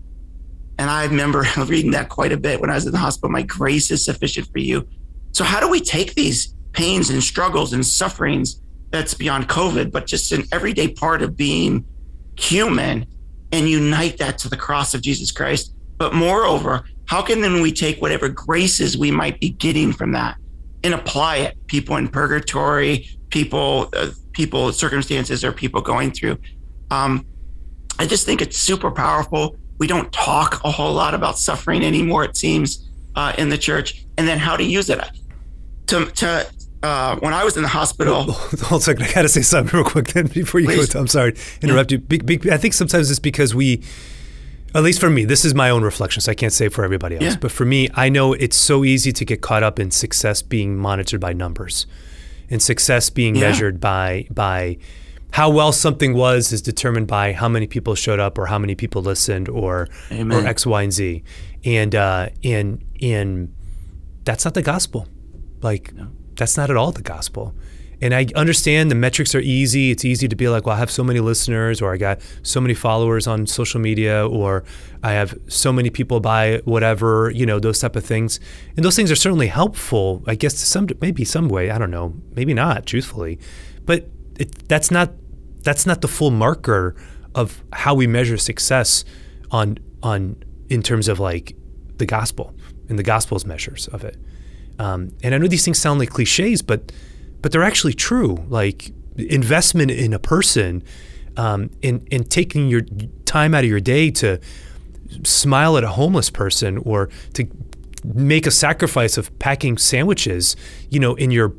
[0.77, 3.29] And I remember reading that quite a bit when I was in the hospital.
[3.29, 4.87] My grace is sufficient for you.
[5.31, 8.61] So, how do we take these pains and struggles and sufferings
[8.91, 11.85] that's beyond COVID, but just an everyday part of being
[12.37, 13.05] human
[13.51, 15.73] and unite that to the cross of Jesus Christ?
[15.99, 20.37] But moreover, how can then we take whatever graces we might be getting from that
[20.83, 21.67] and apply it?
[21.67, 26.37] People in purgatory, people, uh, people circumstances, or people going through.
[26.89, 27.25] Um,
[27.99, 29.57] I just think it's super powerful.
[29.77, 32.23] We don't talk a whole lot about suffering anymore.
[32.23, 35.03] It seems uh, in the church, and then how to use it.
[35.87, 36.49] To, to
[36.81, 38.23] uh, when I was in the hospital.
[38.31, 40.93] Hold a second, I got to say something real quick then before you Please.
[40.93, 40.99] go.
[40.99, 41.97] I'm sorry, interrupt yeah.
[41.97, 42.03] you.
[42.03, 43.83] Be, be, I think sometimes it's because we,
[44.75, 47.15] at least for me, this is my own reflection, so I can't say for everybody
[47.15, 47.23] else.
[47.23, 47.37] Yeah.
[47.39, 50.77] But for me, I know it's so easy to get caught up in success being
[50.77, 51.87] monitored by numbers,
[52.49, 53.41] and success being yeah.
[53.41, 54.77] measured by by
[55.31, 58.75] how well something was is determined by how many people showed up or how many
[58.75, 60.45] people listened or Amen.
[60.45, 61.23] or X, Y, and Z,
[61.63, 63.53] and uh, and and
[64.23, 65.07] that's not the gospel.
[65.61, 66.09] Like no.
[66.35, 67.55] that's not at all the gospel.
[68.01, 69.91] And I understand the metrics are easy.
[69.91, 72.61] It's easy to be like, well, I have so many listeners, or I got so
[72.61, 74.63] many followers on social media, or
[75.03, 78.39] I have so many people buy whatever, you know, those type of things.
[78.75, 81.71] And those things are certainly helpful, I guess, to some maybe some way.
[81.71, 83.37] I don't know, maybe not, truthfully,
[83.85, 84.07] but
[84.39, 85.11] it, that's not
[85.63, 86.95] that's not the full marker
[87.35, 89.03] of how we measure success
[89.51, 91.55] on on in terms of like
[91.97, 92.55] the gospel
[92.87, 94.17] and the gospel's measures of it.
[94.79, 96.91] Um, and I know these things sound like cliches, but
[97.41, 98.45] but they're actually true.
[98.49, 100.83] Like investment in a person,
[101.37, 102.81] um, in in taking your
[103.25, 104.39] time out of your day to
[105.23, 107.47] smile at a homeless person or to
[108.03, 110.55] make a sacrifice of packing sandwiches,
[110.89, 111.53] you know, in your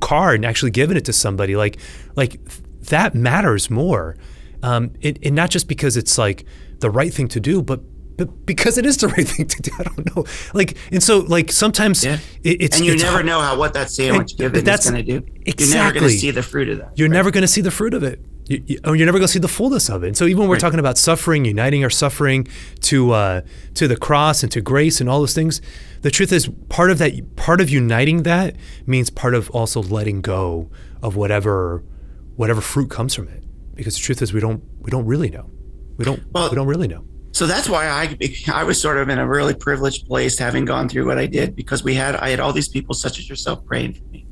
[0.00, 1.56] car and actually giving it to somebody.
[1.56, 1.78] Like
[2.16, 2.40] like
[2.86, 4.16] that matters more.
[4.62, 6.46] Um, it, and not just because it's like
[6.78, 7.80] the right thing to do, but
[8.16, 9.70] but because it is the right thing to do.
[9.78, 10.24] I don't know.
[10.52, 12.18] Like, and so like sometimes yeah.
[12.42, 13.26] it, it's and you it's never hard.
[13.26, 15.26] know how what that sandwich and, given is going to do.
[15.46, 15.64] Exactly.
[15.66, 16.98] You're never going to see the fruit of that.
[16.98, 17.14] You're right?
[17.14, 18.20] never going to see the fruit of it.
[18.46, 20.08] You, you, are never going to see the fullness of it.
[20.08, 20.60] And so even when we're right.
[20.60, 22.46] talking about suffering, uniting our suffering
[22.82, 23.40] to uh,
[23.74, 25.62] to the cross and to grace and all those things,
[26.02, 30.20] the truth is part of that part of uniting that means part of also letting
[30.20, 30.70] go
[31.02, 31.82] of whatever
[32.36, 33.42] whatever fruit comes from it.
[33.74, 35.50] Because the truth is, we don't we don't really know.
[35.96, 37.04] We don't well, we don't really know.
[37.34, 38.16] So that's why I
[38.52, 41.56] I was sort of in a really privileged place having gone through what I did
[41.56, 44.24] because we had I had all these people such as yourself praying for me,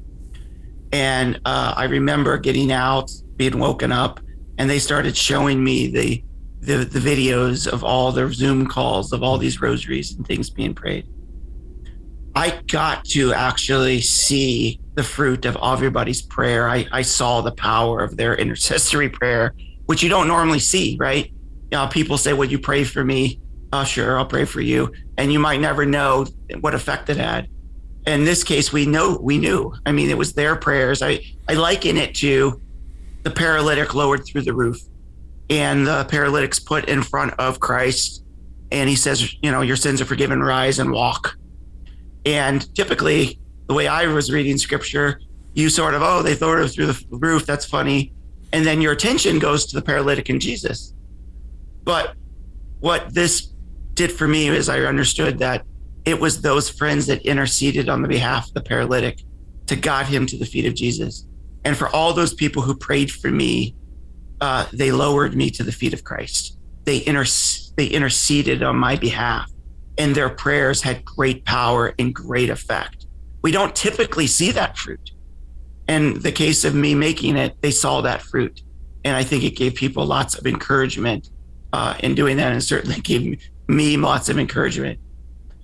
[0.92, 4.20] and uh, I remember getting out, being woken up,
[4.56, 6.24] and they started showing me the
[6.60, 10.72] the, the videos of all their Zoom calls of all these rosaries and things being
[10.72, 11.08] prayed.
[12.36, 16.68] I got to actually see the fruit of everybody's prayer.
[16.68, 19.54] I, I saw the power of their intercessory prayer,
[19.86, 21.31] which you don't normally see, right?
[21.72, 23.40] You know, people say, Would you pray for me?
[23.72, 24.92] Oh, sure, I'll pray for you.
[25.16, 26.26] And you might never know
[26.60, 27.48] what effect it had.
[28.06, 29.72] In this case, we know we knew.
[29.86, 31.00] I mean, it was their prayers.
[31.00, 32.60] I, I liken it to
[33.22, 34.76] the paralytic lowered through the roof
[35.48, 38.22] and the paralytic's put in front of Christ.
[38.70, 41.36] And he says, you know, your sins are forgiven, rise and walk.
[42.26, 45.20] And typically, the way I was reading scripture,
[45.54, 47.46] you sort of, oh, they threw her through the roof.
[47.46, 48.12] That's funny.
[48.52, 50.92] And then your attention goes to the paralytic and Jesus.
[51.84, 52.14] But
[52.80, 53.52] what this
[53.94, 55.64] did for me is I understood that
[56.04, 59.20] it was those friends that interceded on the behalf of the paralytic
[59.66, 61.26] to guide him to the feet of Jesus.
[61.64, 63.76] And for all those people who prayed for me,
[64.40, 66.58] uh, they lowered me to the feet of Christ.
[66.84, 67.24] They, inter-
[67.76, 69.48] they interceded on my behalf,
[69.98, 73.02] and their prayers had great power and great effect
[73.42, 75.10] we don't typically see that fruit.
[75.88, 78.62] And the case of me making it, they saw that fruit.
[79.04, 81.28] And I think it gave people lots of encouragement
[81.72, 82.52] uh, in doing that.
[82.52, 84.98] And certainly gave me lots of encouragement.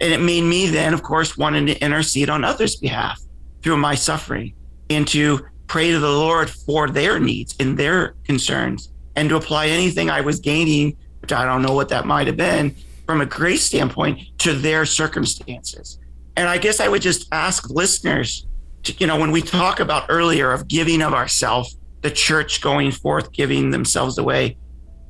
[0.01, 3.21] And it made me then, of course, wanting to intercede on others' behalf
[3.63, 4.55] through my suffering
[4.91, 9.67] and to pray to the Lord for their needs and their concerns and to apply
[9.67, 12.75] anything I was gaining, which I don't know what that might have been
[13.09, 15.99] from a grace standpoint, to their circumstances.
[16.37, 18.47] And I guess I would just ask listeners,
[18.83, 22.93] to, you know, when we talk about earlier of giving of ourselves, the church going
[22.93, 24.59] forth, giving themselves away,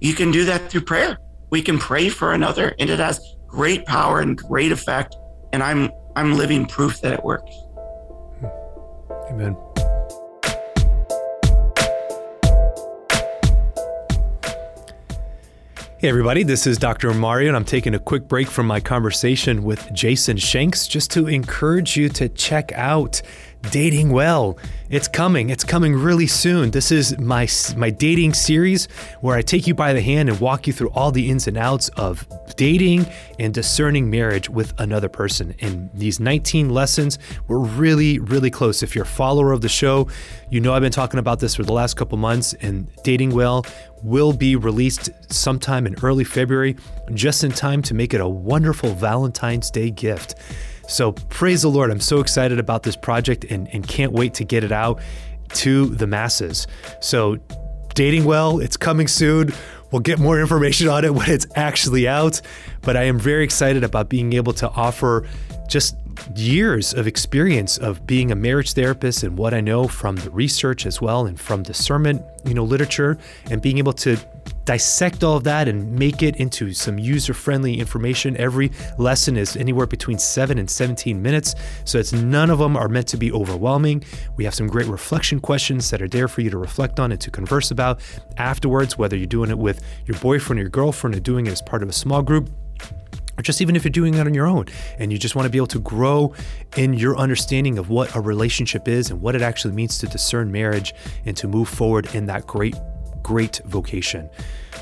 [0.01, 1.19] you can do that through prayer.
[1.51, 5.17] We can pray for another, and it has great power and great effect.
[5.53, 7.55] And I'm I'm living proof that it works.
[8.39, 8.47] Hmm.
[9.31, 9.57] Amen.
[16.01, 17.13] Hey, everybody, this is Dr.
[17.13, 21.27] Mario, and I'm taking a quick break from my conversation with Jason Shanks just to
[21.27, 23.21] encourage you to check out
[23.71, 24.59] Dating Well.
[24.88, 25.50] It's coming.
[25.50, 26.71] It's coming really soon.
[26.71, 27.46] This is my
[27.77, 28.87] my dating series
[29.21, 31.59] where I take you by the hand and walk you through all the ins and
[31.59, 33.06] outs of dating
[33.38, 35.54] and discerning marriage with another person.
[35.61, 38.83] And these 19 lessons, we're really really close.
[38.83, 40.09] If you're a follower of the show,
[40.48, 43.67] you know I've been talking about this for the last couple months and Dating Well
[44.02, 46.77] will be released sometime in early February
[47.13, 50.37] just in time to make it a wonderful Valentine's Day gift.
[50.89, 51.91] So praise the Lord.
[51.91, 55.01] I'm so excited about this project and, and can't wait to get it out
[55.55, 56.67] to the masses.
[57.01, 57.39] So
[57.95, 59.53] dating well, it's coming soon.
[59.91, 62.41] We'll get more information on it when it's actually out.
[62.83, 65.29] But I am very excited about being able to offer
[65.69, 65.97] just
[66.35, 70.87] years of experience of being a marriage therapist and what I know from the research
[70.87, 73.19] as well and from discernment, you know, literature
[73.51, 74.19] and being able to
[74.69, 78.37] dissect all of that and make it into some user-friendly information.
[78.37, 81.54] Every lesson is anywhere between 7 and 17 minutes,
[81.87, 84.04] so it's none of them are meant to be overwhelming.
[84.37, 87.21] We have some great reflection questions that are there for you to reflect on and
[87.23, 88.02] to converse about
[88.37, 91.62] afterwards, whether you're doing it with your boyfriend or your girlfriend or doing it as
[91.62, 92.50] part of a small group
[93.38, 94.66] or just even if you're doing it on your own
[94.98, 96.35] and you just want to be able to grow
[96.77, 100.52] in your understanding of what a relationship is and what it actually means to discern
[100.52, 100.92] marriage
[101.25, 102.77] and to move forward in that great,
[103.29, 104.31] great vocation.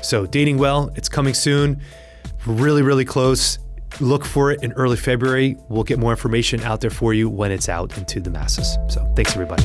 [0.01, 1.81] So, dating well, it's coming soon,
[2.45, 3.59] really, really close.
[3.99, 5.57] Look for it in early February.
[5.67, 8.77] We'll get more information out there for you when it's out into the masses.
[8.87, 9.63] So, thanks, everybody.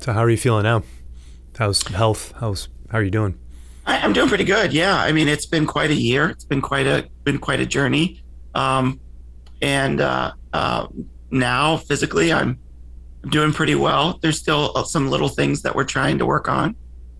[0.00, 0.82] So, how are you feeling now?
[1.56, 2.32] How's health?
[2.40, 3.38] How's how are you doing?
[3.86, 4.72] I, am doing pretty good.
[4.72, 6.30] Yeah, I mean, it's been quite a year.
[6.30, 8.20] It's been quite a been quite a journey.
[8.56, 8.98] Um,
[9.62, 10.86] and uh, uh,
[11.30, 12.58] now physically, I'm
[13.28, 14.18] doing pretty well.
[14.22, 16.76] There's still uh, some little things that we're trying to work on.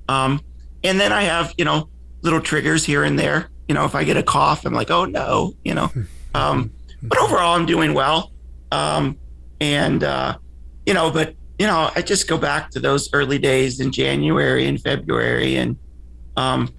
[0.08, 0.40] Um,
[0.84, 1.88] and then I have you know
[2.22, 3.50] little triggers here and there.
[3.68, 5.90] You know, if I get a cough, I'm like, oh no, you know.
[6.34, 6.70] Um,
[7.02, 8.32] but overall, I'm doing well.
[8.70, 9.18] Um,
[9.60, 10.36] and uh,
[10.86, 14.66] you know, but you know, I just go back to those early days in January
[14.66, 15.76] and February, and
[16.36, 16.72] um,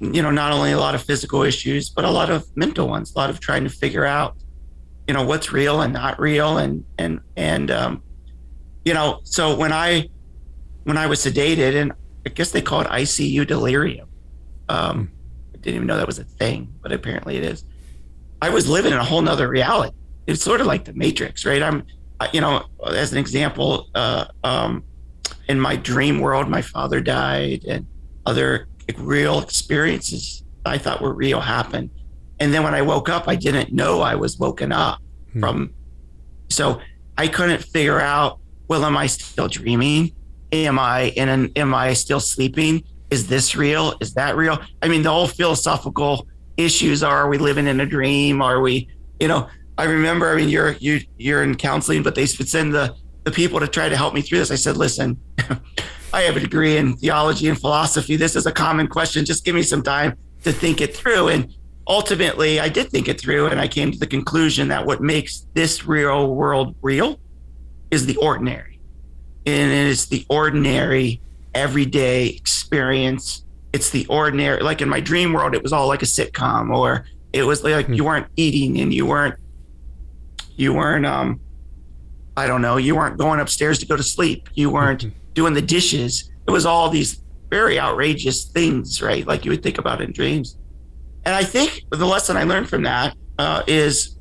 [0.00, 3.14] you know, not only a lot of physical issues, but a lot of mental ones.
[3.14, 4.36] A lot of trying to figure out,
[5.10, 8.00] you know, what's real and not real, and and and um,
[8.84, 10.08] you know, so when I
[10.84, 11.90] when I was sedated, and
[12.24, 14.08] I guess they call it ICU delirium.
[14.68, 15.10] Um,
[15.52, 17.64] I didn't even know that was a thing, but apparently it is.
[18.40, 19.96] I was living in a whole nother reality.
[20.28, 21.60] It's sort of like the Matrix, right?
[21.60, 21.82] I'm
[22.32, 24.84] you know, as an example, uh, um,
[25.48, 27.84] in my dream world, my father died, and
[28.26, 31.90] other real experiences I thought were real happened.
[32.40, 35.00] And then when I woke up, I didn't know I was woken up
[35.32, 35.40] hmm.
[35.40, 35.74] from.
[36.48, 36.80] So
[37.16, 38.38] I couldn't figure out.
[38.66, 40.12] Well, am I still dreaming?
[40.52, 41.52] Am I in an?
[41.56, 42.84] Am I still sleeping?
[43.10, 43.94] Is this real?
[44.00, 44.58] Is that real?
[44.80, 46.26] I mean, the whole philosophical
[46.56, 48.40] issues are: Are we living in a dream?
[48.40, 48.88] Are we?
[49.18, 52.94] You know, I remember, I mean, you're you you're in counseling, but they send the
[53.24, 54.50] the people to try to help me through this.
[54.50, 55.18] I said, listen,
[56.12, 58.16] I have a degree in theology and philosophy.
[58.16, 59.24] This is a common question.
[59.24, 61.28] Just give me some time to think it through.
[61.28, 61.54] And
[61.86, 65.46] ultimately, I did think it through, and I came to the conclusion that what makes
[65.54, 67.20] this real world real
[67.90, 68.80] is the ordinary,
[69.46, 71.20] and it is the ordinary
[71.54, 73.44] everyday experience.
[73.72, 77.06] It's the ordinary, like in my dream world, it was all like a sitcom, or
[77.32, 77.94] it was like hmm.
[77.94, 79.36] you weren't eating and you weren't
[80.60, 81.40] you weren't, um,
[82.36, 84.50] I don't know, you weren't going upstairs to go to sleep.
[84.54, 85.18] You weren't mm-hmm.
[85.32, 86.30] doing the dishes.
[86.46, 89.26] It was all these very outrageous things, right?
[89.26, 90.58] Like you would think about in dreams.
[91.30, 94.16] And I think the lesson I learned from that uh, is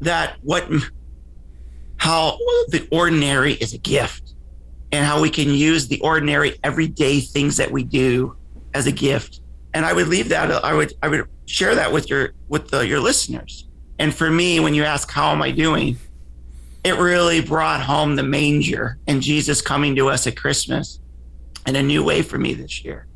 [0.00, 0.66] that what,
[1.98, 4.32] how the ordinary is a gift
[4.90, 8.34] and how we can use the ordinary everyday things that we do
[8.72, 9.42] as a gift.
[9.74, 12.86] And I would leave that, I would, I would share that with your, with the,
[12.86, 13.66] your listeners
[13.98, 15.98] and for me, when you ask, how am I doing?
[16.84, 21.00] It really brought home the manger and Jesus coming to us at Christmas
[21.66, 23.06] in a new way for me this year.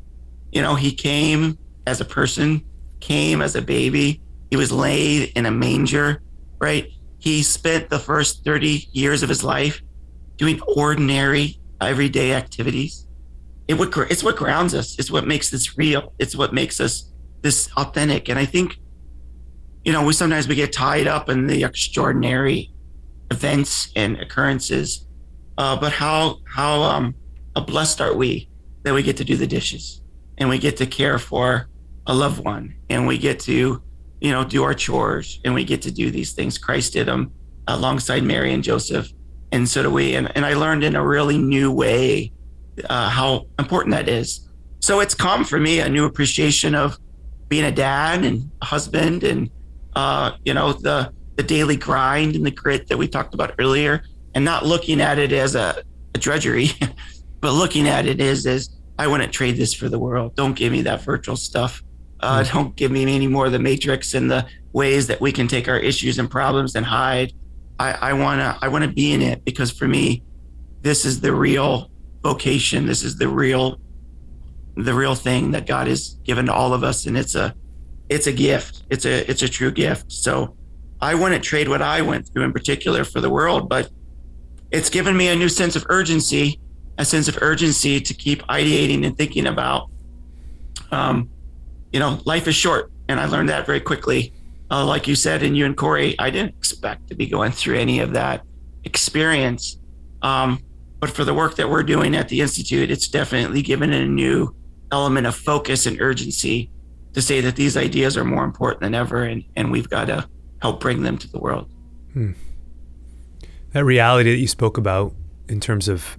[0.51, 1.57] You know, he came
[1.87, 2.63] as a person,
[2.99, 4.21] came as a baby.
[4.49, 6.21] He was laid in a manger,
[6.59, 6.87] right?
[7.19, 9.81] He spent the first 30 years of his life
[10.37, 13.07] doing ordinary, everyday activities.
[13.67, 14.97] It what, it's what grounds us.
[14.99, 16.13] It's what makes this real.
[16.19, 17.11] It's what makes us
[17.41, 18.29] this authentic.
[18.29, 18.77] And I think
[19.83, 22.71] you know, we sometimes we get tied up in the extraordinary
[23.31, 25.07] events and occurrences.
[25.57, 27.15] Uh, but how how um,
[27.65, 28.49] blessed are we
[28.83, 30.01] that we get to do the dishes
[30.37, 31.67] and we get to care for
[32.07, 33.81] a loved one and we get to
[34.19, 36.57] you know do our chores and we get to do these things.
[36.57, 37.31] Christ did them
[37.67, 39.09] alongside Mary and Joseph,
[39.51, 40.15] and so do we.
[40.15, 42.31] And and I learned in a really new way
[42.89, 44.47] uh, how important that is.
[44.79, 46.97] So it's come for me a new appreciation of
[47.49, 49.49] being a dad and a husband and
[49.95, 54.03] uh, you know, the the daily grind and the grit that we talked about earlier,
[54.35, 55.81] and not looking at it as a,
[56.13, 56.69] a drudgery,
[57.41, 60.35] but looking at it as as I wouldn't trade this for the world.
[60.35, 61.81] Don't give me that virtual stuff.
[62.21, 62.43] Uh.
[62.53, 65.67] Don't give me any more of the matrix and the ways that we can take
[65.67, 67.33] our issues and problems and hide.
[67.79, 70.23] I, I wanna I wanna be in it because for me,
[70.81, 71.89] this is the real
[72.21, 72.85] vocation.
[72.85, 73.79] This is the real
[74.77, 77.55] the real thing that God has given to all of us, and it's a
[78.09, 78.83] it's a gift.
[78.89, 80.11] It's a it's a true gift.
[80.11, 80.55] So
[81.01, 83.89] I wouldn't trade what I went through in particular for the world, but
[84.69, 86.59] it's given me a new sense of urgency,
[86.97, 89.89] a sense of urgency to keep ideating and thinking about.
[90.91, 91.29] Um,
[91.91, 94.33] you know, life is short, and I learned that very quickly.
[94.69, 97.77] Uh, like you said, and you and Corey, I didn't expect to be going through
[97.77, 98.43] any of that
[98.85, 99.77] experience.
[100.21, 100.59] Um,
[100.99, 104.55] but for the work that we're doing at the Institute, it's definitely given a new
[104.91, 106.69] element of focus and urgency
[107.13, 110.27] to say that these ideas are more important than ever, and, and we've got to
[110.61, 111.69] help bring them to the world.
[112.13, 112.31] Hmm.
[113.73, 115.13] That reality that you spoke about
[115.49, 116.17] in terms of,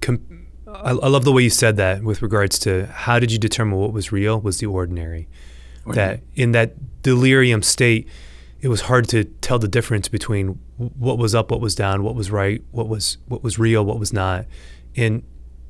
[0.00, 0.39] com-
[0.74, 3.78] I, I, love the way you said that with regards to how did you determine
[3.78, 5.28] what was real was the ordinary.
[5.84, 6.16] ordinary.
[6.16, 8.08] That in that delirium state,
[8.60, 12.14] it was hard to tell the difference between what was up, what was down, what
[12.14, 14.46] was right, what was what was real, what was not.
[14.94, 15.22] In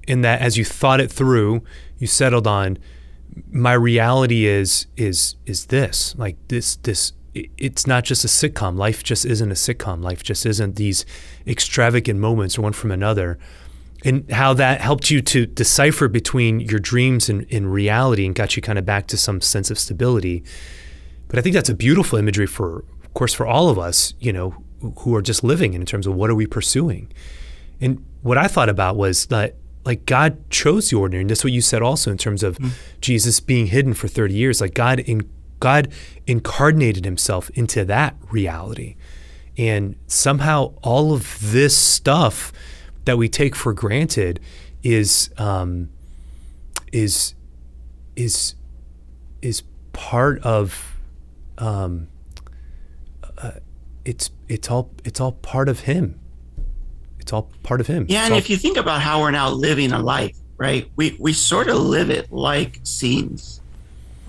[0.08, 1.62] in that, as you thought it through,
[1.98, 2.78] you settled on
[3.50, 9.04] my reality is is is this like this this it's not just a sitcom life
[9.04, 11.06] just isn't a sitcom life just isn't these
[11.46, 13.38] extravagant moments one from another
[14.04, 18.56] and how that helped you to decipher between your dreams and, and reality and got
[18.56, 20.42] you kind of back to some sense of stability
[21.28, 24.32] but i think that's a beautiful imagery for of course for all of us you
[24.32, 24.54] know
[25.00, 27.12] who are just living in terms of what are we pursuing
[27.80, 31.22] and what i thought about was that like God chose the ordinary.
[31.22, 32.72] And that's what you said also in terms of mm.
[33.00, 34.60] Jesus being hidden for 30 years.
[34.60, 35.28] Like God in
[35.58, 35.92] God
[36.26, 38.96] incarnated himself into that reality.
[39.58, 42.52] And somehow all of this stuff
[43.04, 44.40] that we take for granted
[44.82, 45.90] is um,
[46.92, 47.34] is
[48.16, 48.54] is
[49.42, 50.96] is part of
[51.58, 52.08] um,
[53.38, 53.52] uh,
[54.04, 56.20] it's it's all it's all part of him
[57.30, 58.06] it's all part of him.
[58.08, 60.90] Yeah, it's and all- if you think about how we're now living a life, right?
[60.96, 63.60] We we sort of live it like scenes.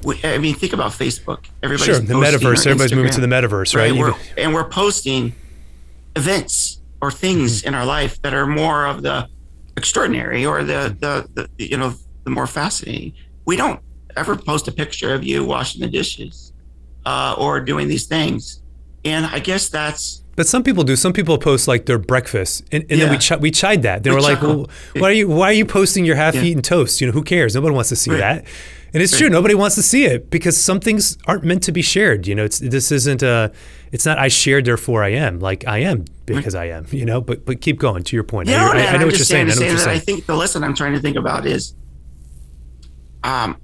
[0.03, 1.45] We, I mean, think about Facebook.
[1.63, 2.65] Everybody's sure the metaverse.
[2.65, 3.91] Everybody's moving to the metaverse, right?
[3.91, 3.99] right?
[3.99, 5.33] We're, and we're posting
[6.15, 7.69] events or things mm-hmm.
[7.69, 9.27] in our life that are more of the
[9.77, 11.93] extraordinary or the, the the you know
[12.23, 13.13] the more fascinating.
[13.45, 13.79] We don't
[14.15, 16.53] ever post a picture of you washing the dishes
[17.05, 18.61] uh, or doing these things,
[19.03, 20.95] and I guess that's but some people do.
[20.95, 23.05] Some people post like their breakfast, and, and yeah.
[23.05, 24.03] then we ch- we chide that.
[24.03, 26.61] They we were like, "Well, why are you why are you posting your half-eaten yeah.
[26.61, 27.01] toast?
[27.01, 27.53] You know, who cares?
[27.53, 28.19] Nobody wants to see right.
[28.19, 28.45] that."
[28.93, 31.81] And it's true, nobody wants to see it because some things aren't meant to be
[31.81, 32.27] shared.
[32.27, 33.51] You know, it's this isn't a,
[33.93, 35.39] it's not I shared therefore I am.
[35.39, 36.55] Like I am because.
[36.55, 36.85] I am.
[36.91, 38.49] You know, but but keep going to your point.
[38.49, 39.49] Yeah, I, I, I know what you're saying.
[39.49, 39.95] I know what you're saying.
[39.95, 41.73] I think the lesson I'm trying to think about is,
[43.23, 43.57] um,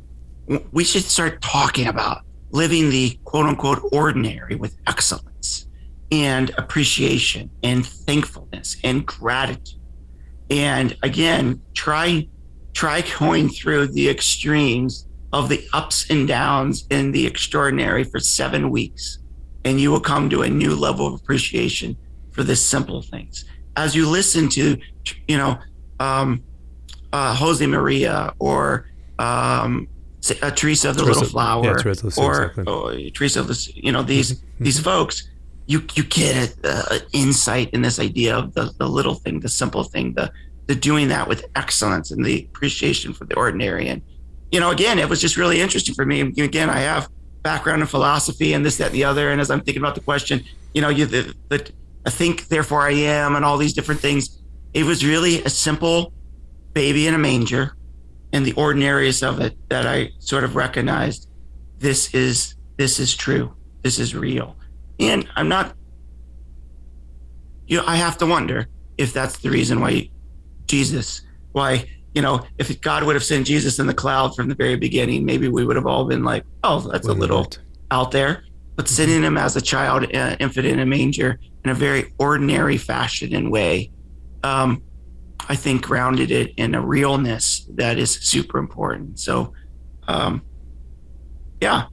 [0.72, 2.22] we should start talking about
[2.52, 5.68] living the quote unquote ordinary with excellence
[6.12, 9.82] and appreciation and thankfulness and gratitude.
[10.50, 12.30] And again, try
[12.74, 18.70] try going through the extremes of the ups and downs in the extraordinary for seven
[18.70, 19.20] weeks,
[19.66, 21.98] and you will come to a new level of appreciation
[22.32, 23.46] for the simple things.
[23.76, 24.78] As you listen to,
[25.28, 25.60] you know,
[26.00, 26.44] um,
[27.14, 29.88] uh, Jose Maria or um,
[30.42, 33.08] uh, Teresa of the Teresa, Little Flower, yeah, Teresa, or, exactly.
[33.08, 34.64] or Teresa of the, you know, these mm-hmm.
[34.64, 35.30] these folks
[35.68, 39.84] you you get an insight in this idea of the, the little thing, the simple
[39.84, 40.32] thing, the
[40.66, 43.88] the doing that with excellence and the appreciation for the ordinary.
[43.88, 44.02] And
[44.52, 46.22] you know, again, it was just really interesting for me.
[46.22, 47.10] Again, I have
[47.44, 49.30] background in philosophy and this, that, and the other.
[49.30, 50.44] And as I'm thinking about the question,
[50.74, 51.72] you know, you the, the
[52.06, 54.42] I think, therefore I am, and all these different things.
[54.74, 56.14] It was really a simple
[56.74, 57.76] baby in a manger,
[58.32, 61.30] and the ordinariness of it that I sort of recognized.
[61.80, 63.54] This is this is true.
[63.82, 64.58] This is real
[65.00, 65.76] and I'm not,
[67.68, 68.68] you know, I have to wonder
[68.98, 70.10] if that's the reason why
[70.68, 71.22] Jesus,
[71.52, 74.76] why, you know, if God would have sent Jesus in the cloud from the very
[74.76, 77.48] beginning, maybe we would have all been like, oh, that's a little
[77.92, 78.44] out there.
[78.76, 78.96] But mm-hmm.
[78.96, 83.36] sending him as a child, uh, infant in a manger in a very ordinary fashion
[83.36, 83.92] and way,
[84.44, 84.82] um,
[85.48, 89.20] I think grounded it in a realness that is super important.
[89.20, 89.54] So,
[90.08, 90.42] um,
[91.62, 91.86] yeah.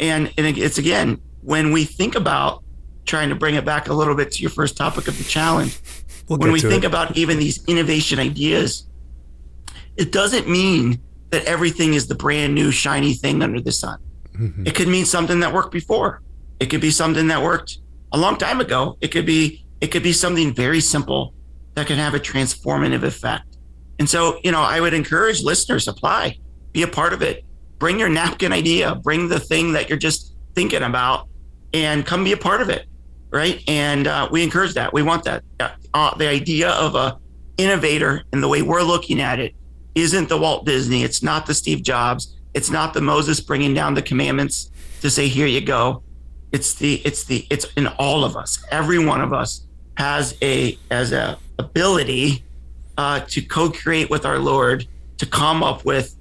[0.00, 2.64] And, and it's again, when we think about
[3.04, 5.78] trying to bring it back a little bit to your first topic of the challenge,
[6.26, 6.86] we'll when we think it.
[6.86, 8.87] about even these innovation ideas,
[9.98, 13.98] it doesn't mean that everything is the brand new shiny thing under the sun.
[14.32, 14.66] Mm-hmm.
[14.66, 16.22] It could mean something that worked before.
[16.60, 17.78] It could be something that worked
[18.12, 18.96] a long time ago.
[19.00, 21.34] It could be it could be something very simple
[21.74, 23.58] that can have a transformative effect.
[23.98, 26.38] And so, you know, I would encourage listeners apply,
[26.72, 27.44] be a part of it.
[27.78, 31.28] Bring your napkin idea, bring the thing that you're just thinking about
[31.72, 32.86] and come be a part of it
[33.30, 37.18] right and uh, we encourage that we want that uh, the idea of a
[37.58, 39.54] innovator and the way we're looking at it
[40.02, 43.94] isn't the walt disney it's not the steve jobs it's not the moses bringing down
[43.94, 44.70] the commandments
[45.00, 46.02] to say here you go
[46.52, 50.78] it's the it's the it's in all of us every one of us has a
[50.90, 52.44] as a ability
[52.96, 54.86] uh, to co-create with our Lord
[55.18, 56.16] to come up with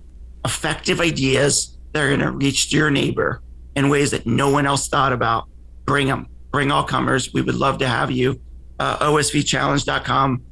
[0.45, 3.41] effective ideas that are going to reach to your neighbor
[3.75, 5.47] in ways that no one else thought about.
[5.86, 7.34] Bring them, bring all comers.
[7.34, 8.39] We would love to have you.
[8.80, 10.43] Uh, OSVchallenge.com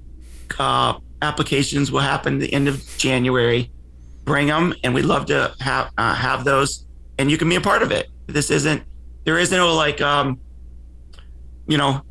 [0.58, 3.72] uh, applications will happen the end of January.
[4.24, 6.86] Bring them, and we'd love to have uh, have those,
[7.20, 8.08] and you can be a part of it.
[8.28, 8.84] This isn't
[9.24, 10.40] there is no like um,
[11.68, 12.02] you know,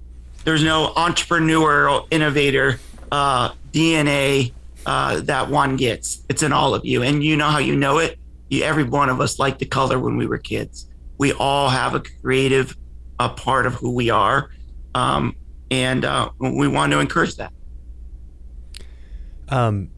[0.45, 2.79] there's no entrepreneurial innovator
[3.11, 4.53] uh, DNA
[4.87, 6.23] uh, that one gets.
[6.29, 8.19] It's in all of you, and you know how you know it.
[8.49, 10.87] You, every one of us liked the color when we were kids.
[11.19, 12.77] We all have a creative
[13.21, 14.51] a part of who we are,
[14.95, 15.37] um,
[15.71, 17.53] and uh, we want to encourage that.
[19.49, 19.91] Um,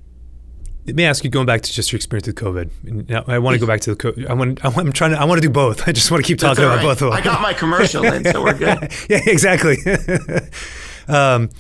[0.87, 3.29] let me ask you, going back to just your experience with COVID.
[3.29, 4.27] I want to go back to the.
[4.29, 4.65] I want.
[4.65, 5.21] I'm trying to.
[5.21, 5.89] I want to do both.
[5.89, 7.13] I just want to keep talking about both of them.
[7.13, 8.93] I got my commercial in, so we're good.
[9.11, 9.79] yeah, exactly.
[11.09, 11.51] um,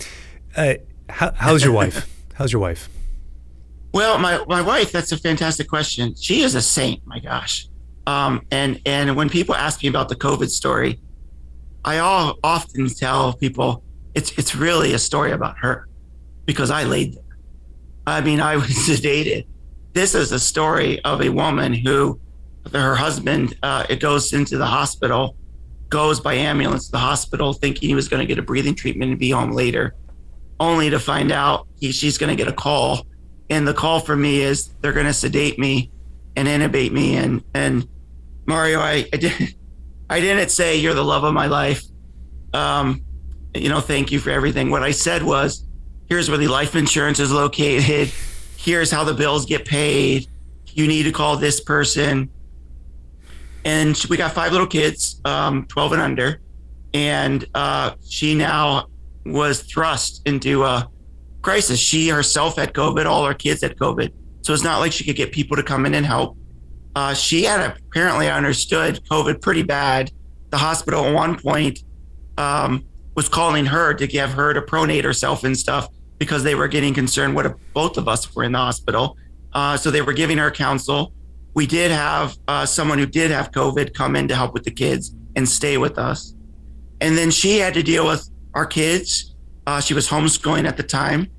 [0.56, 0.74] uh,
[1.08, 2.08] how, how's your wife?
[2.34, 2.88] How's your wife?
[3.92, 4.92] Well, my my wife.
[4.92, 6.14] That's a fantastic question.
[6.14, 7.04] She is a saint.
[7.04, 7.66] My gosh.
[8.06, 11.00] Um, and and when people ask me about the COVID story,
[11.84, 13.82] I all often tell people
[14.14, 15.88] it's it's really a story about her
[16.44, 17.16] because I laid.
[18.06, 19.46] I mean, I was sedated.
[19.92, 22.20] This is a story of a woman who
[22.72, 25.36] her husband uh, it goes into the hospital,
[25.88, 29.10] goes by ambulance to the hospital, thinking he was going to get a breathing treatment
[29.10, 29.94] and be home later,
[30.60, 33.06] only to find out he, she's going to get a call.
[33.48, 35.90] And the call for me is they're going to sedate me
[36.34, 37.16] and intubate me.
[37.16, 37.88] And and
[38.46, 39.54] Mario, I, I did
[40.10, 41.82] I didn't say you're the love of my life.
[42.52, 43.02] Um,
[43.54, 44.70] you know, thank you for everything.
[44.70, 45.65] What I said was
[46.08, 48.10] here's where the life insurance is located.
[48.56, 50.26] Here's how the bills get paid.
[50.66, 52.30] You need to call this person.
[53.64, 56.40] And we got five little kids, um, 12 and under.
[56.94, 58.86] And uh, she now
[59.24, 60.88] was thrust into a
[61.42, 61.78] crisis.
[61.78, 64.12] She herself had COVID, all her kids had COVID.
[64.42, 66.36] So it's not like she could get people to come in and help.
[66.94, 70.12] Uh, she had apparently understood COVID pretty bad.
[70.50, 71.80] The hospital at one point
[72.38, 72.84] um,
[73.14, 75.88] was calling her to give her to pronate herself and stuff
[76.18, 79.16] because they were getting concerned what if both of us were in the hospital.
[79.52, 81.12] Uh, so they were giving her counsel.
[81.54, 84.70] We did have uh, someone who did have COVID come in to help with the
[84.70, 86.34] kids and stay with us.
[87.00, 89.34] And then she had to deal with our kids.
[89.66, 91.30] Uh, she was homeschooling at the time,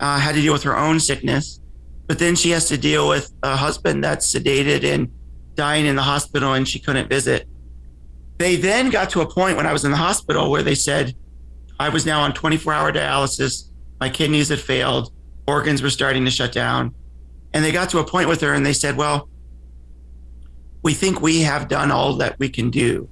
[0.00, 1.60] uh, had to deal with her own sickness.
[2.06, 5.10] But then she has to deal with a husband that's sedated and
[5.54, 7.46] dying in the hospital and she couldn't visit.
[8.38, 11.14] They then got to a point when I was in the hospital where they said
[11.78, 13.68] I was now on 24 hour dialysis
[14.00, 15.12] my kidneys had failed,
[15.46, 16.94] organs were starting to shut down.
[17.52, 19.28] And they got to a point with her and they said, Well,
[20.82, 23.08] we think we have done all that we can do.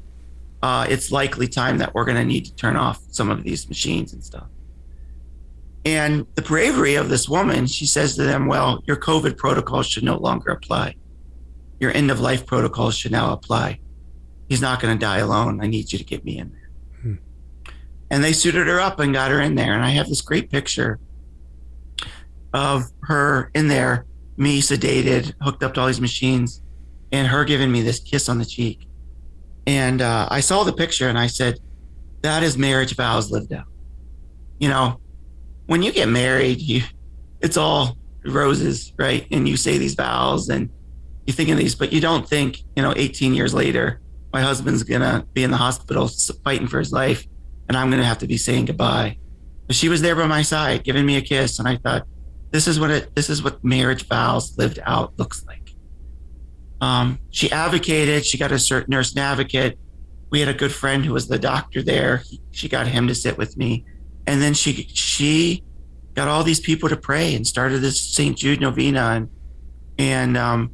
[0.62, 3.68] Uh, it's likely time that we're going to need to turn off some of these
[3.68, 4.46] machines and stuff.
[5.84, 10.04] And the bravery of this woman, she says to them, Well, your COVID protocols should
[10.04, 10.94] no longer apply.
[11.80, 13.80] Your end of life protocols should now apply.
[14.48, 15.60] He's not going to die alone.
[15.60, 16.65] I need you to get me in there
[18.10, 19.74] and they suited her up and got her in there.
[19.74, 20.98] And I have this great picture
[22.52, 26.62] of her in there, me sedated, hooked up to all these machines,
[27.12, 28.88] and her giving me this kiss on the cheek.
[29.66, 31.58] And uh, I saw the picture and I said,
[32.22, 33.66] that is marriage vows lived out.
[34.58, 35.00] You know,
[35.66, 36.82] when you get married, you
[37.40, 39.26] it's all roses, right?
[39.30, 40.70] And you say these vows and
[41.26, 44.00] you think of these, but you don't think, you know, 18 years later,
[44.32, 46.08] my husband's gonna be in the hospital
[46.44, 47.26] fighting for his life
[47.68, 49.18] and I'm going to have to be saying goodbye.
[49.66, 52.06] But she was there by my side, giving me a kiss, and I thought,
[52.50, 55.74] this is what it, this is what marriage vows lived out looks like.
[56.80, 58.24] Um, she advocated.
[58.24, 59.78] She got a certain nurse advocate.
[60.30, 62.18] We had a good friend who was the doctor there.
[62.18, 63.84] He, she got him to sit with me,
[64.26, 65.64] and then she she
[66.14, 68.36] got all these people to pray and started this St.
[68.36, 69.30] Jude novena, and
[69.98, 70.70] and um,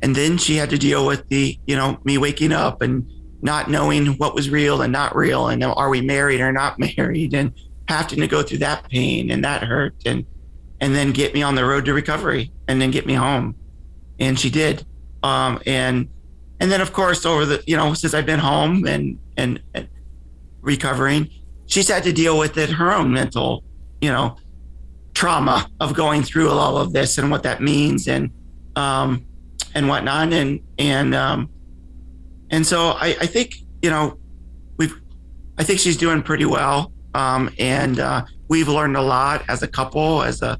[0.00, 3.10] and then she had to deal with the you know me waking up and
[3.42, 7.34] not knowing what was real and not real and are we married or not married
[7.34, 7.52] and
[7.88, 10.24] having to go through that pain and that hurt and
[10.80, 13.54] and then get me on the road to recovery and then get me home.
[14.18, 14.84] And she did.
[15.22, 16.08] Um, and
[16.58, 19.88] and then of course over the you know since i've been home and and, and
[20.60, 21.28] recovering
[21.66, 23.64] she's had to deal with it her own mental
[24.00, 24.36] you know
[25.14, 28.30] trauma of going through all of this and what that means and
[28.76, 29.24] um
[29.74, 30.32] and whatnot.
[30.32, 31.50] And and um
[32.52, 34.18] and so I, I think, you know,
[34.76, 34.94] we've,
[35.58, 36.92] I think she's doing pretty well.
[37.14, 40.58] Um, and uh, we've learned a lot as a couple, as a,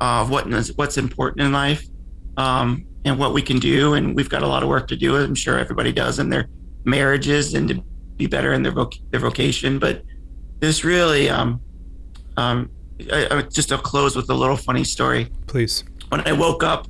[0.00, 1.84] uh, what is, what's important in life
[2.38, 3.92] um, and what we can do.
[3.92, 5.16] And we've got a lot of work to do.
[5.16, 6.48] I'm sure everybody does in their
[6.84, 7.84] marriages and to
[8.16, 9.78] be better in their, voc- their vocation.
[9.78, 10.02] But
[10.60, 11.60] this really, um,
[12.38, 12.70] um,
[13.12, 15.28] I, I, just to close with a little funny story.
[15.46, 15.84] Please.
[16.08, 16.86] When I woke up,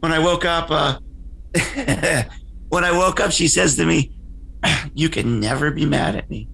[0.00, 0.98] when I woke up, uh,
[2.72, 4.12] when I woke up, she says to me,
[4.94, 6.48] "You can never be mad at me."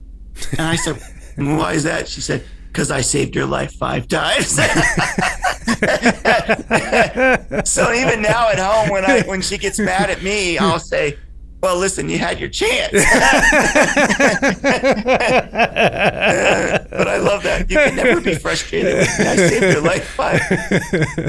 [0.58, 1.00] And I said,
[1.36, 4.48] "Why is that?" She said, "Because I saved your life five times."
[7.70, 11.16] so even now at home, when I when she gets mad at me, I'll say,
[11.62, 12.92] well, listen, you had your chance.
[12.92, 13.04] but
[17.08, 17.66] I love that.
[17.68, 19.24] You can never be frustrated with me.
[19.24, 20.40] I saved your life five,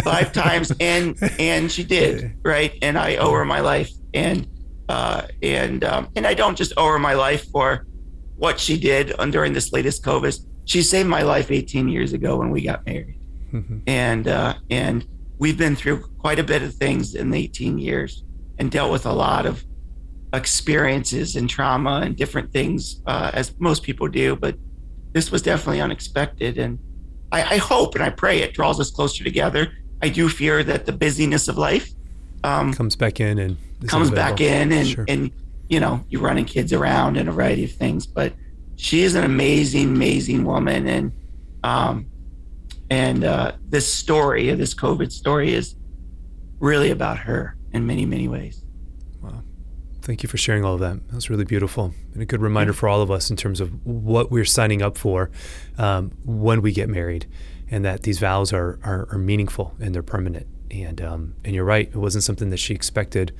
[0.03, 2.73] five times, and and she did, right?
[2.81, 4.47] And I owe her my life, and
[4.89, 7.85] uh, and um, and I don't just owe her my life for
[8.35, 10.37] what she did during this latest COVID.
[10.65, 13.19] She saved my life 18 years ago when we got married,
[13.53, 13.77] mm-hmm.
[13.87, 18.23] and uh, and we've been through quite a bit of things in the 18 years
[18.57, 19.63] and dealt with a lot of
[20.33, 24.55] experiences and trauma and different things uh, as most people do but
[25.13, 26.77] this was definitely unexpected and
[27.31, 29.71] I, I, hope and i pray it draws us closer together
[30.03, 31.89] i do fear that the busyness of life
[32.43, 35.05] um, comes back in and comes back in and sure.
[35.07, 35.31] and
[35.67, 38.33] you know you're running kids around and a variety of things but
[38.75, 41.11] she is an amazing amazing woman and
[41.63, 42.05] um
[42.89, 45.75] and uh, this story this covid story is
[46.59, 48.63] really about her in many many ways
[49.21, 49.43] Wow.
[50.01, 51.07] Thank you for sharing all of that.
[51.07, 53.85] That was really beautiful and a good reminder for all of us in terms of
[53.85, 55.29] what we're signing up for
[55.77, 57.27] um, when we get married,
[57.69, 60.47] and that these vows are are, are meaningful and they're permanent.
[60.71, 63.33] And um, and you're right, it wasn't something that she expected,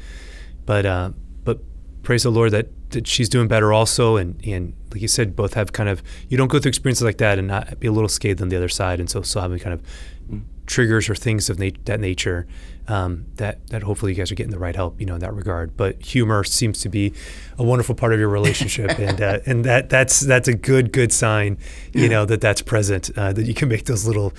[0.66, 1.12] but uh,
[1.44, 1.60] but
[2.02, 4.18] praise the Lord that, that she's doing better also.
[4.18, 7.18] And and like you said, both have kind of you don't go through experiences like
[7.20, 9.60] that and not be a little scathed on the other side, and so still having
[9.60, 9.84] kind of
[10.32, 10.42] mm.
[10.66, 12.48] triggers or things of nat- that nature
[12.90, 15.34] um, that that hopefully you guys are getting the right help, you know, in that
[15.34, 15.78] regard.
[15.78, 17.14] But humor seems to be
[17.58, 21.14] a wonderful part of your relationship, and uh, and that that's that's a good good
[21.14, 21.58] sign,
[21.94, 22.10] you yeah.
[22.10, 24.34] know, that that's present, uh, that you can make those little.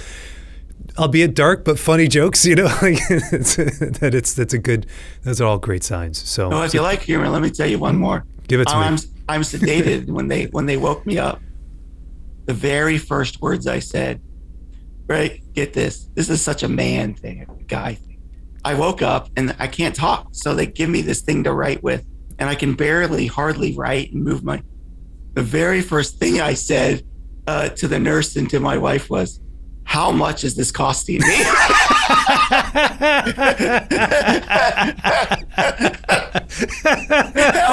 [0.99, 4.87] Albeit dark but funny jokes, you know, like that it's that's a good.
[5.23, 6.19] Those are all great signs.
[6.19, 8.25] So, well, if you like humor, let me tell you one more.
[8.49, 9.01] Give it to I'm, me.
[9.29, 11.41] I'm sedated when they when they woke me up.
[12.47, 14.21] The very first words I said,
[15.07, 15.41] right?
[15.53, 16.09] Get this.
[16.15, 18.11] This is such a man thing, a guy thing
[18.65, 20.29] I woke up and I can't talk.
[20.33, 22.05] So they give me this thing to write with,
[22.39, 24.63] and I can barely, hardly write and move my.
[25.35, 27.03] The very first thing I said
[27.47, 29.41] uh, to the nurse and to my wife was,
[29.91, 31.35] How much is this costing me?
[31.43, 31.57] how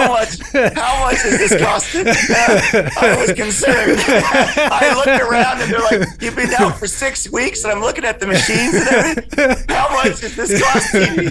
[0.07, 0.41] much?
[0.73, 2.07] How much is this costing?
[2.07, 3.99] Uh, I was concerned.
[4.07, 8.03] I looked around and they're like, "You've been out for six weeks," and I'm looking
[8.03, 9.65] at the machines and everything.
[9.69, 11.25] How much is this costing me?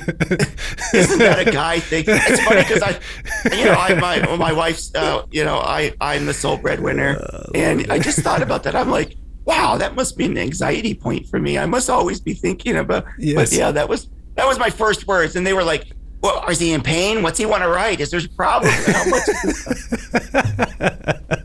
[0.94, 2.04] Isn't that a guy thing?
[2.06, 6.26] It's funny because I, you know, I my my wife's, uh, you know, I I'm
[6.26, 7.20] the sole breadwinner,
[7.56, 8.76] and I just thought about that.
[8.76, 9.16] I'm like
[9.46, 11.56] wow, that must be an anxiety point for me.
[11.56, 13.06] I must always be thinking about.
[13.18, 13.50] Yes.
[13.50, 15.86] But yeah, that was that was my first words, and they were like,
[16.20, 17.22] well, is he in pain?
[17.22, 18.00] What's he want to write?
[18.00, 18.72] Is there a problem?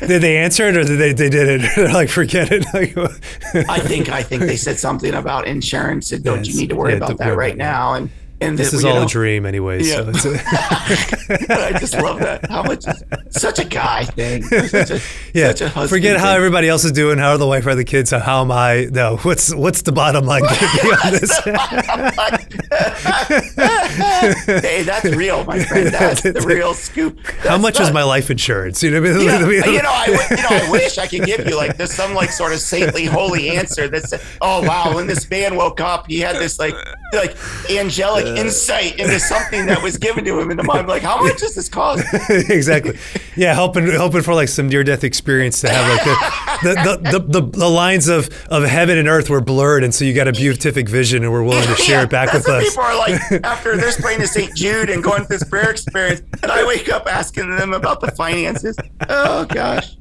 [0.00, 1.70] did they answer it or did they, they did it?
[1.76, 2.64] They're like, forget it.
[3.68, 6.48] I think I think they said something about insurance and don't yes.
[6.48, 7.94] you need to worry yeah, about that right now?
[7.94, 8.10] And
[8.40, 9.88] and this is all know, a dream, anyways.
[9.88, 10.10] Yeah.
[10.12, 12.48] So I just love that.
[12.48, 14.42] How much is such a guy thing?
[14.42, 15.00] Such a,
[15.34, 15.52] yeah.
[15.52, 17.18] Such a Forget how everybody else is doing.
[17.18, 18.10] How are the wife or the kids?
[18.10, 18.88] How am I?
[18.90, 19.18] No.
[19.18, 21.38] What's what's the bottom line going to be on this?
[24.62, 25.88] hey, that's real, my friend.
[25.88, 27.22] That's the real scoop.
[27.22, 28.82] That's how much not, is my life insurance?
[28.82, 31.76] You know, yeah, you know, I you know, I wish I could give you like
[31.76, 35.56] this some like sort of saintly, holy answer that said, "Oh wow, when this man
[35.56, 36.74] woke up, he had this like
[37.12, 37.36] like
[37.70, 40.88] angelic." Insight into something that was given to him in the mind.
[40.88, 42.04] Like, how much does this cost?
[42.30, 42.98] exactly.
[43.36, 47.40] Yeah, helping helping for like some near death experience to have like the the, the,
[47.40, 50.32] the, the, lines of, of heaven and earth were blurred, and so you got a
[50.32, 52.68] beatific vision, and we're willing to share yeah, it back with us.
[52.68, 54.54] People are like after they're praying to St.
[54.54, 58.10] Jude and going through this prayer experience, and I wake up asking them about the
[58.12, 58.76] finances.
[59.08, 59.96] Oh gosh.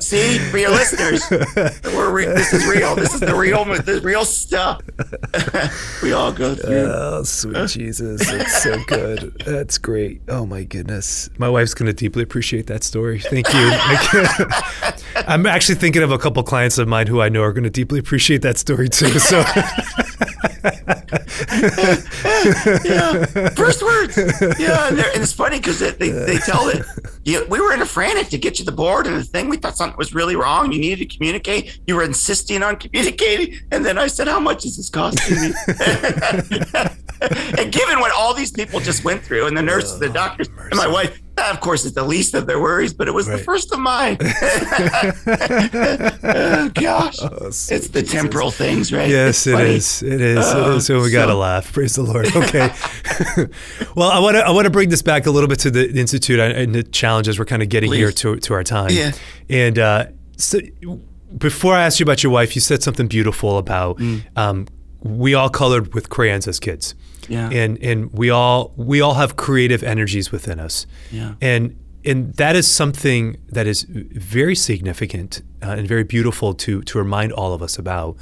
[0.00, 1.22] See, for your listeners,
[1.84, 2.94] we're re- this is real.
[2.94, 4.80] This is the real, the real stuff.
[6.02, 6.86] we all go through.
[6.86, 9.34] Uh, Oh, sweet Jesus, that's so good.
[9.46, 10.20] That's great.
[10.28, 13.18] Oh my goodness, my wife's gonna deeply appreciate that story.
[13.20, 13.70] Thank you.
[15.26, 17.98] I'm actually thinking of a couple clients of mine who I know are gonna deeply
[17.98, 19.18] appreciate that story too.
[19.18, 19.42] So.
[22.84, 24.16] yeah, first words.
[24.58, 26.84] Yeah, and, and it's funny because they, they, tell it.
[27.24, 29.48] Yeah, we were in a frantic to get you the board and the thing.
[29.48, 30.72] We thought something was really wrong.
[30.72, 31.80] You needed to communicate.
[31.86, 35.52] You were insisting on communicating, and then I said, "How much is this costing me?"
[37.58, 40.48] and given what all these people just went through, and the nurses, the oh, doctors,
[40.48, 43.38] and my wife, of course, it's the least of their worries, but it was right.
[43.38, 44.18] the first of mine.
[46.22, 49.08] oh, gosh, oh, it's the temporal things, right?
[49.08, 50.02] Yes, it is.
[50.02, 50.38] It is.
[50.40, 50.86] Oh, it is.
[50.86, 51.72] So we got to laugh.
[51.72, 52.26] Praise the Lord.
[52.34, 52.68] Okay.
[53.96, 55.90] well, I want to I want to bring this back a little bit to the
[55.98, 57.98] institute and the challenges we're kind of getting Please.
[57.98, 58.90] here to to our time.
[58.90, 59.12] Yeah.
[59.48, 60.60] And uh, so
[61.36, 64.22] before I asked you about your wife, you said something beautiful about mm.
[64.36, 64.66] um,
[65.00, 66.94] we all colored with crayons as kids.
[67.28, 67.50] Yeah.
[67.50, 70.86] And and we all we all have creative energies within us.
[71.10, 71.34] Yeah.
[71.40, 76.98] And and that is something that is very significant uh, and very beautiful to to
[76.98, 78.16] remind all of us about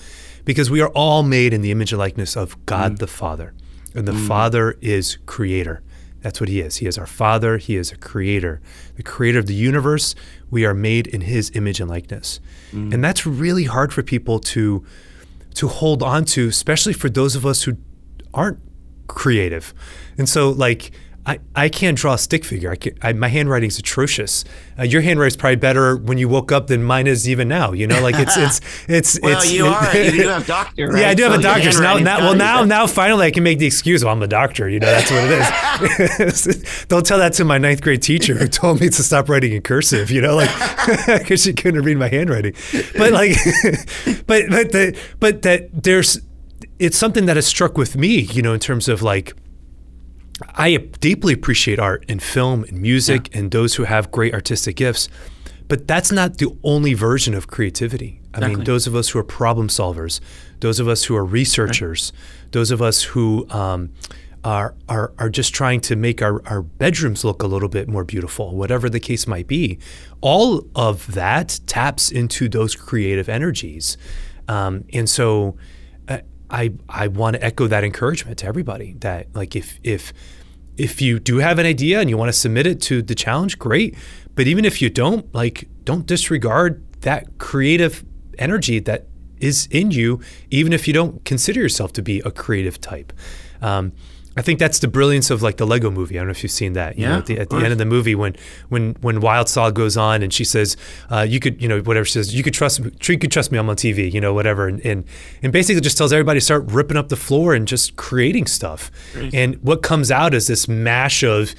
[0.45, 2.99] because we are all made in the image and likeness of God mm.
[2.99, 3.55] the Father.
[3.95, 4.29] And the mm.
[4.29, 5.83] Father is creator.
[6.21, 6.77] That's what he is.
[6.77, 8.61] He is our Father, he is a creator.
[8.97, 10.15] The creator of the universe,
[10.51, 12.41] we are made in his image and likeness.
[12.73, 12.95] Mm.
[12.95, 14.85] And that's really hard for people to
[15.55, 17.77] to hold on to, especially for those of us who
[18.35, 18.59] aren't
[19.07, 19.75] creative.
[20.19, 20.93] And so, like,
[21.27, 22.71] I, I can't draw a stick figure.
[22.71, 24.45] I, can, I my handwriting's atrocious.
[24.79, 27.73] Uh, your handwriting's probably better when you woke up than mine is even now.
[27.73, 29.53] You know, like it's it's it's well, it's.
[29.53, 29.97] you are.
[29.97, 30.87] You do have doctor.
[30.89, 31.01] Right?
[31.07, 31.73] Yeah, I do have so a doctor.
[31.73, 34.05] So now, now, well, now, now, finally, I can make the excuse.
[34.05, 34.69] Well, I'm a doctor.
[34.69, 36.85] You know, that's what it is.
[36.89, 39.63] Don't tell that to my ninth grade teacher who told me to stop writing in
[39.63, 40.13] cursive.
[40.13, 40.51] You know, like
[41.19, 42.55] because she couldn't read my handwriting.
[42.97, 43.37] But like,
[44.27, 46.21] but but the but that there's
[46.79, 48.21] it's something that has struck with me.
[48.21, 49.35] You know, in terms of like
[50.55, 53.41] I deeply appreciate art and film and music yeah.
[53.41, 55.09] and those who have great artistic gifts,
[55.69, 58.21] but that's not the only version of creativity.
[58.35, 58.57] I exactly.
[58.57, 60.21] mean, those of us who are problem solvers,
[60.61, 62.53] those of us who are researchers, right.
[62.53, 63.93] those of us who um,
[64.45, 68.05] are, are, are just trying to make our, our bedrooms look a little bit more
[68.05, 69.79] beautiful, whatever the case might be,
[70.21, 73.97] all of that taps into those creative energies.
[74.49, 75.57] Um, and so,
[76.51, 80.13] I I want to echo that encouragement to everybody that like if if
[80.77, 83.59] if you do have an idea and you want to submit it to the challenge,
[83.59, 83.97] great.
[84.35, 88.05] But even if you don't, like don't disregard that creative
[88.39, 89.07] energy that
[89.39, 90.21] is in you,
[90.51, 93.13] even if you don't consider yourself to be a creative type.
[93.63, 93.93] Um,
[94.37, 96.17] I think that's the brilliance of like the Lego movie.
[96.17, 96.97] I don't know if you've seen that.
[96.97, 97.09] You yeah.
[97.09, 98.37] Know, at the, at the end of the movie, when
[98.69, 100.77] when when Wyldstyle goes on and she says,
[101.11, 102.91] uh, "You could, you know, whatever she says, you could trust me.
[103.03, 103.59] You could trust me.
[103.59, 104.13] I'm on TV.
[104.13, 105.05] You know, whatever." And and,
[105.43, 108.91] and basically just tells everybody to start ripping up the floor and just creating stuff.
[109.33, 111.55] And what comes out is this mash of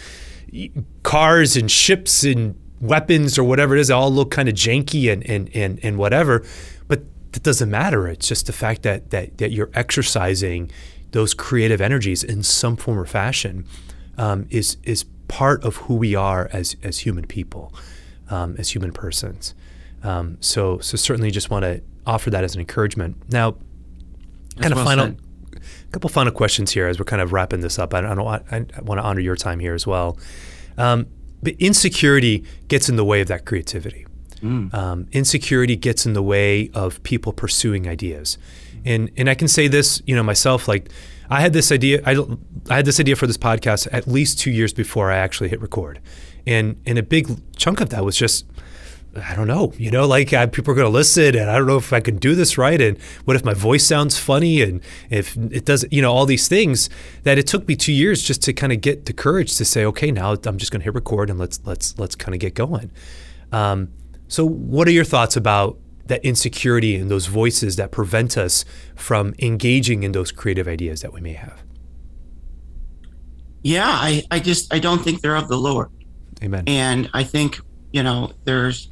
[1.03, 3.87] cars and ships and weapons or whatever it is.
[3.87, 6.45] They all look kind of janky and and and and whatever,
[6.87, 8.07] but that doesn't matter.
[8.07, 10.71] It's just the fact that that that you're exercising
[11.11, 13.65] those creative energies in some form or fashion
[14.17, 17.73] um, is is part of who we are as as human people,
[18.29, 19.53] um, as human persons.
[20.03, 23.17] Um, so so certainly just want to offer that as an encouragement.
[23.29, 23.55] Now,
[24.59, 25.05] kind of well final,
[25.53, 27.93] a couple final questions here as we're kind of wrapping this up.
[27.93, 30.17] I, I don't want, I want to honor your time here as well.
[30.77, 31.07] Um,
[31.43, 34.05] but insecurity gets in the way of that creativity.
[34.41, 34.73] Mm.
[34.73, 38.37] Um, insecurity gets in the way of people pursuing ideas.
[38.85, 40.89] And and I can say this, you know, myself like
[41.29, 42.17] I had this idea I
[42.69, 45.61] I had this idea for this podcast at least 2 years before I actually hit
[45.61, 45.99] record.
[46.45, 48.45] And and a big chunk of that was just
[49.25, 51.67] I don't know, you know, like I, people are going to listen, and I don't
[51.67, 54.81] know if I can do this right, and what if my voice sounds funny, and
[55.09, 56.89] if it does, you know, all these things
[57.23, 59.85] that it took me two years just to kind of get the courage to say,
[59.85, 62.53] okay, now I'm just going to hit record and let's let's let's kind of get
[62.53, 62.91] going.
[63.51, 63.89] Um,
[64.27, 69.33] so, what are your thoughts about that insecurity and those voices that prevent us from
[69.39, 71.63] engaging in those creative ideas that we may have.
[73.63, 75.89] Yeah, I, I just I don't think they're of the Lord.
[76.43, 76.63] Amen.
[76.67, 77.59] And I think,
[77.91, 78.89] you know, there's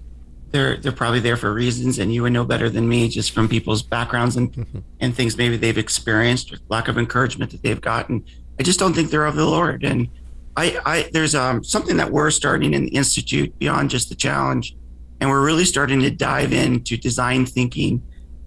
[0.51, 3.47] they're they're probably there for reasons and you would know better than me just from
[3.47, 4.80] people's backgrounds and mm-hmm.
[4.99, 8.24] and things maybe they've experienced or lack of encouragement that they've gotten.
[8.59, 9.84] I just don't think they're of the Lord.
[9.84, 10.07] And
[10.55, 14.76] I, I there's um something that we're starting in the institute beyond just the challenge
[15.20, 18.01] and we're really starting to dive into design thinking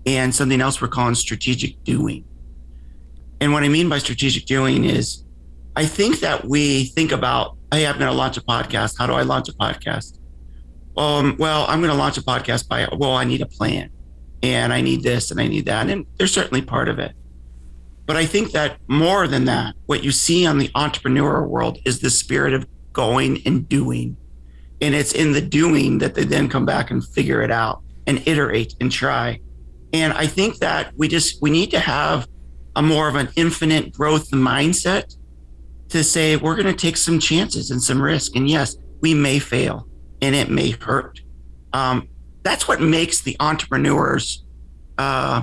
[0.07, 2.25] and something else we're calling strategic doing.
[3.41, 5.25] And what I mean by strategic doing is
[5.77, 8.99] I think that we think about, hey, I'm going to launch a podcast.
[8.99, 10.19] How do I launch a podcast?
[10.97, 13.91] Um, well, I'm going to launch a podcast by, well, I need a plan
[14.43, 15.89] and I need this and I need that.
[15.89, 17.12] And they're certainly part of it.
[18.07, 22.01] But I think that more than that, what you see on the entrepreneur world is
[22.01, 24.16] the spirit of going and doing
[24.81, 28.26] and it's in the doing that they then come back and figure it out and
[28.26, 29.41] iterate and try.
[29.93, 32.26] And I think that we just we need to have
[32.76, 35.16] a more of an infinite growth mindset
[35.89, 38.37] to say we're going to take some chances and some risk.
[38.37, 39.89] And yes, we may fail
[40.20, 41.20] and it may hurt.
[41.72, 42.09] Um,
[42.43, 44.45] that's what makes the entrepreneurs
[44.99, 45.43] uh,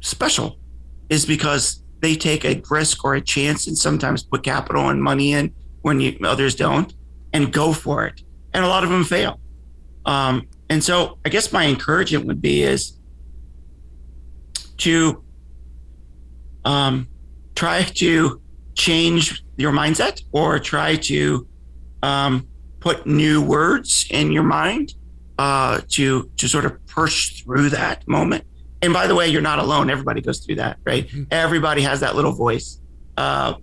[0.00, 0.58] special,
[1.08, 5.32] is because they take a risk or a chance and sometimes put capital and money
[5.32, 5.52] in
[5.82, 6.94] when you, others don't
[7.32, 8.22] and go for it.
[8.52, 9.40] And a lot of them fail.
[10.06, 12.98] Um, and so I guess my encouragement would be is
[14.78, 15.22] to
[16.64, 17.08] um,
[17.54, 18.40] try to
[18.74, 21.46] change your mindset or try to
[22.02, 22.48] um,
[22.80, 24.94] put new words in your mind
[25.38, 28.44] uh, to to sort of push through that moment.
[28.82, 29.90] And by the way, you're not alone.
[29.90, 31.06] Everybody goes through that, right?
[31.06, 31.24] Mm-hmm.
[31.30, 32.80] Everybody has that little voice.
[33.16, 33.54] Uh,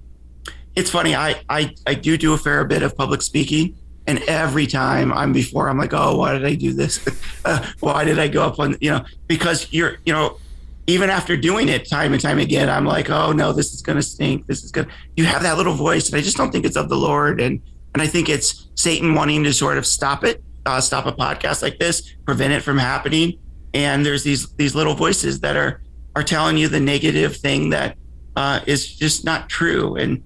[0.76, 1.16] it's funny.
[1.16, 3.76] I, I I do do a fair bit of public speaking,
[4.08, 7.06] and every time I'm before, I'm like, oh, why did I do this?
[7.46, 9.06] uh, why did I go up on you know?
[9.28, 10.38] Because you're you know,
[10.88, 14.02] even after doing it time and time again, I'm like, oh no, this is gonna
[14.02, 14.48] stink.
[14.48, 14.88] This is gonna.
[15.18, 17.62] You have that little voice, and I just don't think it's of the Lord, and
[17.94, 21.62] and I think it's Satan wanting to sort of stop it, uh, stop a podcast
[21.62, 23.40] like this, prevent it from happening.
[23.74, 25.82] And there's these these little voices that are
[26.16, 27.98] are telling you the negative thing that
[28.38, 29.96] uh, is just not true.
[29.96, 30.24] And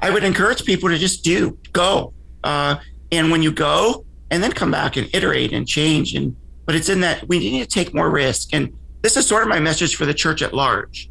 [0.00, 2.14] I would encourage people to just do go.
[2.42, 2.76] Uh,
[3.12, 6.14] and when you go, and then come back and iterate and change.
[6.14, 6.36] And
[6.66, 8.52] but it's in that we need to take more risk.
[8.52, 11.10] And this is sort of my message for the church at large: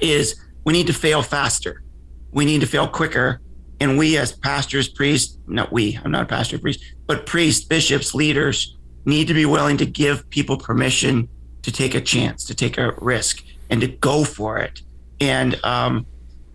[0.00, 1.82] is we need to fail faster,
[2.32, 3.40] we need to fail quicker,
[3.80, 8.14] and we, as pastors, priests, not we, I'm not a pastor, priest, but priests, bishops,
[8.14, 11.28] leaders, need to be willing to give people permission
[11.62, 14.82] to take a chance, to take a risk, and to go for it.
[15.20, 16.06] And um,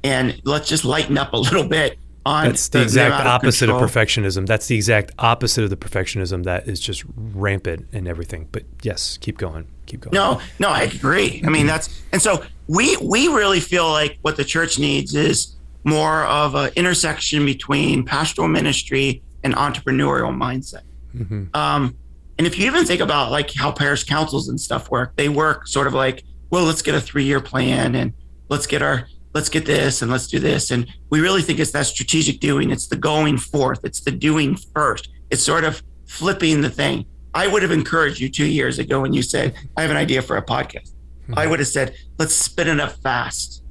[0.03, 3.81] and let's just lighten up a little bit on that's the, the exact opposite of,
[3.81, 4.45] of, perfectionism.
[4.45, 8.47] That's the exact opposite of the perfectionism that is just rampant in everything.
[8.51, 9.67] But yes keep going.
[9.85, 10.13] Keep going.
[10.13, 11.41] No no i agree.
[11.45, 15.55] I mean that's and so we we really feel like what the church needs is
[15.83, 20.83] more of an intersection between pastoral ministry and entrepreneurial mindset.
[21.15, 21.55] Mm-hmm.
[21.55, 21.95] Um,
[22.37, 25.67] and if you even think about like how parish councils and stuff work, they work
[25.67, 28.13] sort of like, well, let's get a three-year plan and
[28.49, 30.71] let's get our let's get this and let's do this.
[30.71, 32.71] And we really think it's that strategic doing.
[32.71, 33.83] It's the going forth.
[33.83, 35.09] It's the doing first.
[35.29, 37.05] It's sort of flipping the thing.
[37.33, 40.21] I would have encouraged you two years ago when you said, I have an idea
[40.21, 40.91] for a podcast.
[41.23, 41.39] Mm-hmm.
[41.39, 43.63] I would have said, let's spin it up fast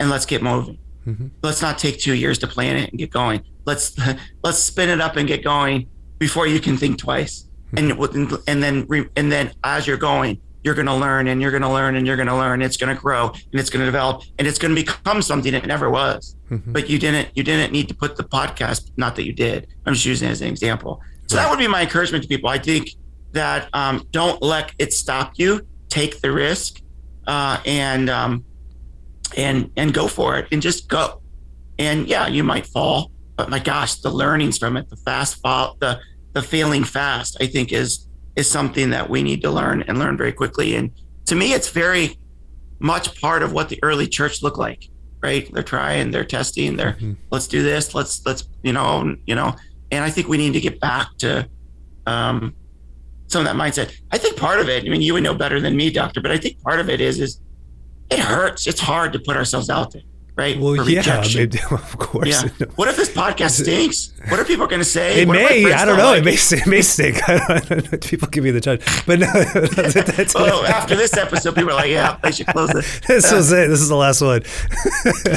[0.00, 0.78] and let's get moving.
[1.06, 1.28] Mm-hmm.
[1.42, 3.42] Let's not take two years to plan it and get going.
[3.66, 3.96] Let's
[4.42, 5.86] let's spin it up and get going
[6.18, 7.46] before you can think twice.
[7.74, 8.00] Mm-hmm.
[8.02, 11.62] And and then and then as you're going, you're going to learn and you're going
[11.62, 12.62] to learn and you're going to learn.
[12.62, 15.52] It's going to grow and it's going to develop and it's going to become something
[15.52, 16.36] it never was.
[16.50, 16.72] Mm-hmm.
[16.72, 18.90] But you didn't you didn't need to put the podcast.
[18.96, 19.68] Not that you did.
[19.86, 21.00] I'm just using it as an example.
[21.28, 21.44] So right.
[21.44, 22.48] that would be my encouragement to people.
[22.48, 22.90] I think
[23.32, 25.66] that um, don't let it stop you.
[25.88, 26.80] Take the risk
[27.26, 28.44] uh, and um,
[29.36, 31.20] and and go for it and just go.
[31.78, 35.76] And yeah, you might fall, but my gosh, the learnings from it, the fast fall,
[35.80, 36.00] the
[36.32, 38.03] the failing fast, I think is
[38.36, 40.74] is something that we need to learn and learn very quickly.
[40.74, 40.90] And
[41.26, 42.18] to me, it's very
[42.78, 44.88] much part of what the early church looked like.
[45.22, 45.50] Right?
[45.52, 47.14] They're trying, they're testing, they're mm-hmm.
[47.30, 49.54] let's do this, let's let's you know you know.
[49.90, 51.48] And I think we need to get back to
[52.06, 52.54] um,
[53.28, 53.94] some of that mindset.
[54.10, 54.84] I think part of it.
[54.84, 57.00] I mean, you would know better than me, doctor, but I think part of it
[57.00, 57.40] is is
[58.10, 58.66] it hurts.
[58.66, 60.02] It's hard to put ourselves out there
[60.36, 60.58] right?
[60.58, 62.28] Well, yeah, maybe, of course.
[62.28, 62.66] Yeah.
[62.76, 64.12] What if this podcast stinks?
[64.28, 65.22] What are people going to say?
[65.22, 65.72] It what may.
[65.72, 66.06] I don't know.
[66.06, 66.20] Like?
[66.20, 66.34] It may.
[66.34, 67.16] It may stink.
[68.02, 69.26] people give me the judge, but no.
[70.16, 73.52] that's, well, after this episode, people are like, "Yeah, they should close it." this was
[73.52, 73.68] it.
[73.68, 74.42] This is the last one.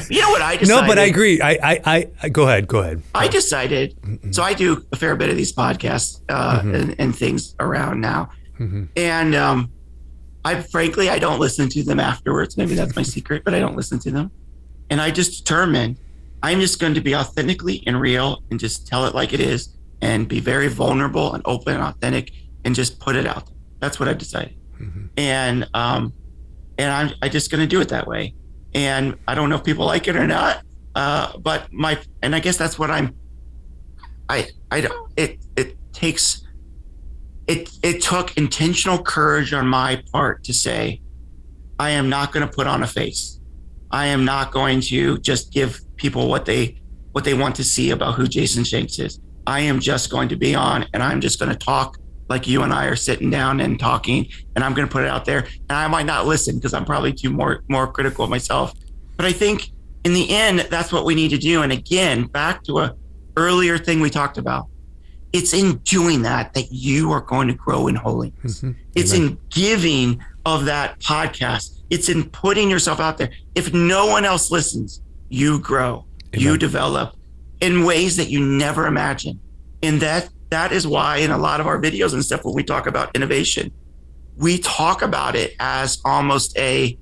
[0.09, 0.81] you know what I decided?
[0.81, 1.41] No, but I agree.
[1.41, 2.67] I, I, I go ahead.
[2.67, 3.01] Go ahead.
[3.13, 3.99] I decided.
[4.01, 4.31] Mm-hmm.
[4.31, 6.75] So I do a fair bit of these podcasts uh, mm-hmm.
[6.75, 8.29] and, and, things around now,
[8.59, 8.85] mm-hmm.
[8.95, 9.71] and um,
[10.45, 12.57] I frankly I don't listen to them afterwards.
[12.57, 14.31] Maybe that's my secret, but I don't listen to them.
[14.89, 15.99] And I just determined
[16.43, 19.75] I'm just going to be authentically and real and just tell it like it is
[20.01, 22.31] and be very vulnerable and open and authentic
[22.63, 23.49] and just put it out.
[23.79, 24.55] That's what I've decided.
[24.79, 25.05] Mm-hmm.
[25.17, 26.13] And um
[26.77, 28.35] and I'm I just going to do it that way.
[28.73, 30.61] And I don't know if people like it or not.
[30.95, 33.15] Uh, but my and I guess that's what I'm.
[34.29, 35.11] I I don't.
[35.15, 36.45] It it takes
[37.47, 41.01] it it took intentional courage on my part to say,
[41.79, 43.39] I am not going to put on a face.
[43.91, 46.81] I am not going to just give people what they
[47.11, 49.19] what they want to see about who Jason Shanks is.
[49.47, 51.97] I am just going to be on and I'm just going to talk
[52.29, 55.09] like you and I are sitting down and talking and I'm going to put it
[55.09, 58.29] out there and I might not listen because I'm probably too more more critical of
[58.29, 58.73] myself.
[59.15, 59.71] But I think
[60.03, 62.95] in the end that's what we need to do and again back to a
[63.35, 64.67] earlier thing we talked about
[65.33, 68.61] it's in doing that that you are going to grow in holiness.
[68.61, 68.71] Mm-hmm.
[68.95, 71.81] It's in giving of that podcast.
[71.89, 73.29] It's in putting yourself out there.
[73.53, 76.45] If no one else listens, you grow, Amen.
[76.45, 77.15] you develop
[77.59, 79.39] in ways that you never imagined.
[79.83, 82.63] And that that is why in a lot of our videos and stuff when we
[82.63, 83.71] talk about innovation,
[84.37, 86.97] we talk about it as almost a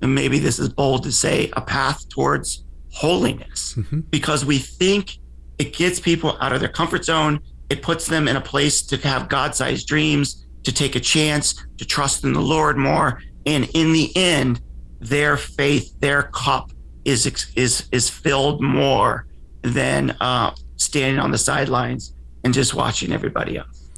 [0.00, 4.00] and maybe this is bold to say a path towards holiness mm-hmm.
[4.00, 5.18] because we think
[5.58, 7.40] it gets people out of their comfort zone.
[7.70, 11.54] It puts them in a place to have God sized dreams, to take a chance,
[11.78, 13.20] to trust in the Lord more.
[13.46, 14.60] And in the end,
[15.00, 16.72] their faith, their cup
[17.04, 19.26] is is is filled more
[19.62, 23.90] than uh, standing on the sidelines and just watching everybody else.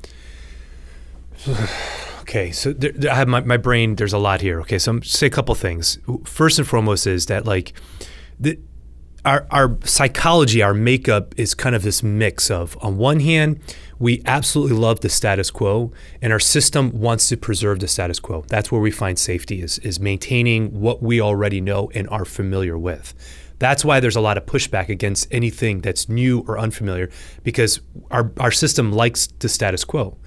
[2.26, 3.94] Okay, so there, I have my, my brain.
[3.94, 4.60] There's a lot here.
[4.62, 5.96] Okay, so I'm say a couple things.
[6.24, 7.72] First and foremost is that like
[8.40, 8.58] the
[9.24, 13.60] our our psychology, our makeup is kind of this mix of on one hand
[13.98, 18.44] we absolutely love the status quo and our system wants to preserve the status quo.
[18.48, 22.76] That's where we find safety is is maintaining what we already know and are familiar
[22.78, 23.14] with.
[23.58, 27.10] That's why there's a lot of pushback against anything that's new or unfamiliar
[27.42, 27.80] because
[28.10, 30.18] our our system likes the status quo.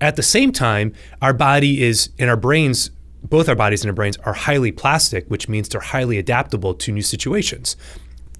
[0.00, 0.92] At the same time,
[1.22, 2.90] our body is and our brains
[3.22, 6.92] both our bodies and our brains are highly plastic, which means they're highly adaptable to
[6.92, 7.76] new situations.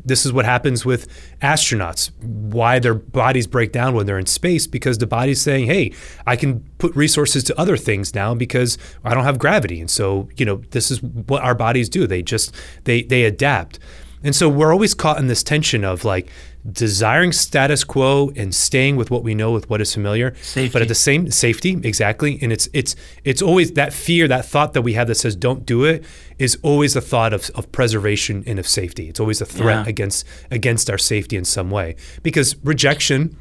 [0.05, 1.09] This is what happens with
[1.41, 5.93] astronauts, why their bodies break down when they're in space, because the body's saying, hey,
[6.27, 9.81] I can put resources to other things now because I don't have gravity.
[9.81, 12.07] And so, you know, this is what our bodies do.
[12.07, 13.79] They just, they, they adapt.
[14.23, 16.31] And so we're always caught in this tension of like,
[16.71, 20.73] desiring status quo and staying with what we know with what is familiar safety.
[20.73, 24.73] but at the same safety exactly and it's it's it's always that fear that thought
[24.73, 26.03] that we have that says don't do it
[26.39, 29.91] is always a thought of, of preservation and of safety it's always a threat yeah.
[29.91, 33.37] against against our safety in some way because rejection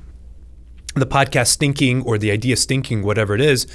[0.95, 3.65] the podcast stinking or the idea stinking whatever it is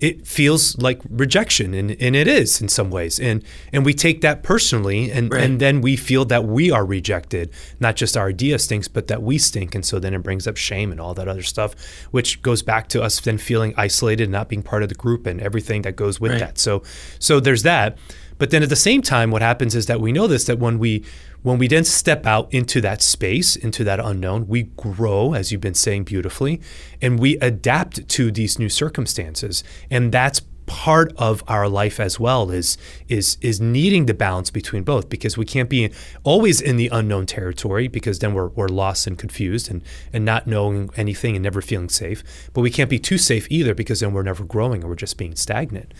[0.00, 3.42] it feels like rejection and, and it is in some ways and
[3.72, 5.42] and we take that personally and right.
[5.42, 9.22] and then we feel that we are rejected not just our idea stinks but that
[9.22, 11.74] we stink and so then it brings up shame and all that other stuff
[12.10, 15.26] which goes back to us then feeling isolated and not being part of the group
[15.26, 16.40] and everything that goes with right.
[16.40, 16.82] that so
[17.18, 17.96] so there's that
[18.38, 20.78] but then at the same time what happens is that we know this that when
[20.78, 21.04] we
[21.44, 25.60] when we then step out into that space, into that unknown, we grow, as you've
[25.60, 26.58] been saying beautifully,
[27.02, 29.62] and we adapt to these new circumstances.
[29.90, 34.82] And that's part of our life as well is is is needing the balance between
[34.82, 35.90] both because we can't be
[36.22, 39.82] always in the unknown territory because then we're, we're lost and confused and
[40.14, 42.24] and not knowing anything and never feeling safe.
[42.54, 45.18] But we can't be too safe either because then we're never growing and we're just
[45.18, 45.92] being stagnant.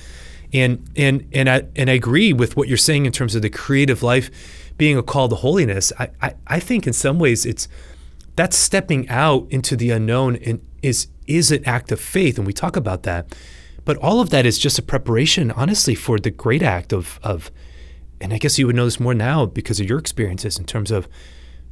[0.55, 3.51] And and and I and I agree with what you're saying in terms of the
[3.51, 4.31] creative life
[4.77, 7.69] being a call to holiness, I, I, I think in some ways it's
[8.37, 12.53] that's stepping out into the unknown and is is an act of faith, and we
[12.53, 13.35] talk about that.
[13.85, 17.51] But all of that is just a preparation, honestly, for the great act of of,
[18.21, 20.91] and I guess you would know this more now because of your experiences in terms
[20.91, 21.09] of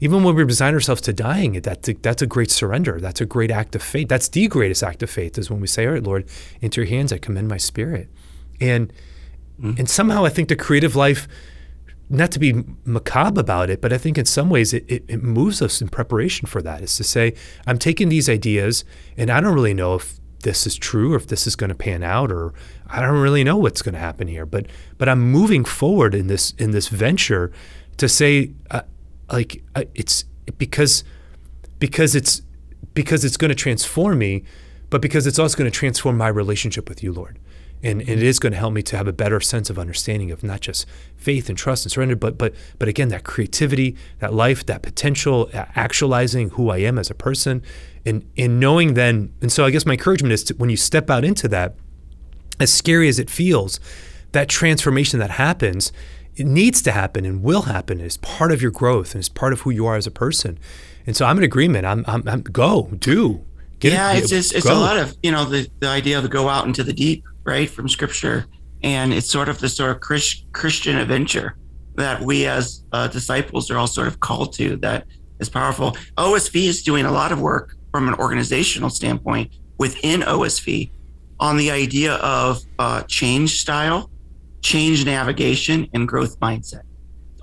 [0.01, 2.99] even when we resign ourselves to dying, that's a, that's a great surrender.
[3.01, 4.09] That's a great act of faith.
[4.09, 6.29] That's the greatest act of faith is when we say, "All right, Lord,
[6.61, 8.09] into Your hands I commend my spirit,"
[8.61, 8.93] and
[9.61, 9.75] mm-hmm.
[9.79, 11.29] and somehow I think the creative life
[12.13, 15.23] not to be macabre about it, but I think in some ways it, it, it,
[15.23, 16.83] moves us in preparation for that.
[16.83, 17.35] Is to say,
[17.67, 18.85] I'm taking these ideas
[19.17, 21.75] and I don't really know if this is true or if this is going to
[21.75, 22.53] pan out or
[22.89, 24.45] I don't really know what's going to happen here.
[24.45, 24.67] But
[24.99, 27.51] but I'm moving forward in this in this venture
[27.97, 28.83] to say, uh,
[29.31, 30.25] like uh, it's
[30.59, 31.05] because
[31.79, 32.43] because it's
[32.95, 34.45] because it's going to transform me,
[34.91, 37.39] but because it's also going to transform my relationship with you, Lord.
[37.85, 40.31] And, and, it is going to help me to have a better sense of understanding
[40.31, 44.33] of not just faith and trust and surrender, but but but again that creativity, that
[44.33, 47.61] life, that potential, actualizing who I am as a person,
[48.07, 49.33] and in knowing then.
[49.41, 51.75] And so I guess my encouragement is to, when you step out into that,
[52.61, 53.81] as scary as it feels,
[54.31, 55.93] that transformation that happens,
[56.37, 59.53] it needs to happen and will happen as part of your growth and as part
[59.53, 60.59] of who you are as a person.
[61.07, 61.85] And so I'm in agreement.
[61.85, 63.45] I'm, I'm, I'm go do.
[63.81, 64.75] Get yeah, it, it's just, it's go.
[64.75, 67.69] a lot of you know the the idea of go out into the deep right,
[67.69, 68.47] from scripture.
[68.83, 71.57] And it's sort of the sort of Chris, Christian adventure
[71.95, 75.07] that we as uh, disciples are all sort of called to that
[75.39, 75.93] is powerful.
[76.17, 80.91] OSV is doing a lot of work from an organizational standpoint within OSV
[81.39, 84.11] on the idea of uh, change style,
[84.63, 86.83] change navigation, and growth mindset.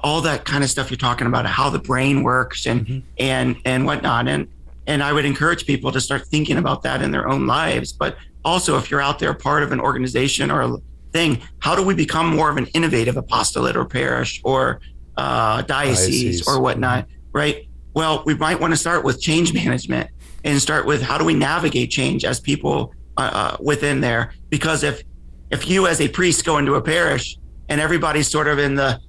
[0.02, 3.08] All that kind of stuff you're talking about, how the brain works and mm-hmm.
[3.18, 4.30] and and whatnot.
[4.30, 4.48] And
[4.88, 7.92] and I would encourage people to start thinking about that in their own lives.
[7.92, 10.78] But also if you're out there part of an organization or a
[11.12, 14.80] thing how do we become more of an innovative apostolate or parish or
[15.18, 16.48] uh, diocese, diocese.
[16.48, 17.68] or whatnot right?
[17.94, 20.10] Well we might want to start with change management
[20.44, 24.34] and start with how do we navigate change as people uh, uh, within there?
[24.50, 25.04] Because if
[25.52, 27.38] if you as a priest go into a parish
[27.70, 29.00] and everybody's sort of in the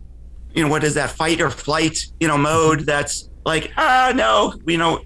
[0.54, 4.54] you know what is that fight or flight you know mode that's like ah no
[4.66, 5.00] you know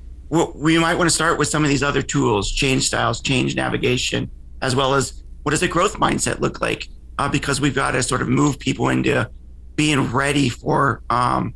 [0.54, 4.30] we might want to start with some of these other tools, change styles, change navigation,
[4.62, 6.88] as well as what does a growth mindset look like?
[7.18, 9.30] Uh, because we've got to sort of move people into
[9.76, 11.54] being ready for, um,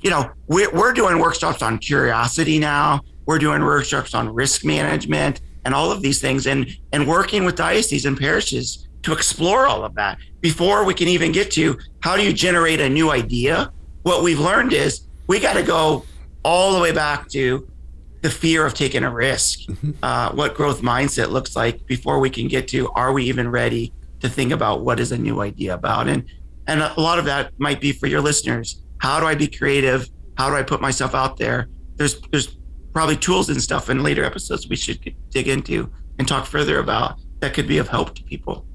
[0.00, 3.00] you know, we're, we're doing workshops on curiosity now.
[3.24, 7.56] We're doing workshops on risk management and all of these things and, and working with
[7.56, 12.16] dioceses and parishes to explore all of that before we can even get to how
[12.16, 13.72] do you generate a new idea?
[14.02, 16.04] What we've learned is we got to go
[16.44, 17.68] all the way back to
[18.22, 19.92] the fear of taking a risk, mm-hmm.
[20.02, 23.92] uh, what growth mindset looks like before we can get to are we even ready
[24.20, 26.08] to think about what is a new idea about?
[26.08, 26.24] And
[26.66, 28.82] and a lot of that might be for your listeners.
[28.98, 30.08] How do I be creative?
[30.36, 31.68] How do I put myself out there?
[31.96, 32.56] There's there's
[32.92, 37.20] probably tools and stuff in later episodes we should dig into and talk further about
[37.40, 38.66] that could be of help to people.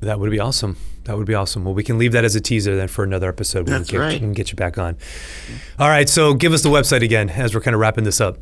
[0.00, 0.76] That would be awesome.
[1.04, 1.64] That would be awesome.
[1.64, 3.66] Well, we can leave that as a teaser then for another episode.
[3.66, 4.12] That's we can, right.
[4.14, 4.96] we can get you back on.
[5.78, 6.08] All right.
[6.08, 8.38] So give us the website again as we're kind of wrapping this up.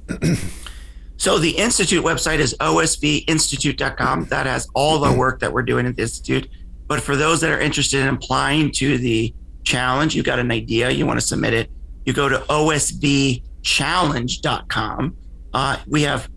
[1.17, 4.27] so the Institute website is osvinstitute.com.
[4.27, 6.49] That has all the work that we're doing at the Institute.
[6.87, 9.35] But for those that are interested in applying to the
[9.65, 11.71] challenge, you've got an idea, you want to submit it,
[12.05, 15.17] you go to osvchallenge.com.
[15.55, 16.29] Uh, we have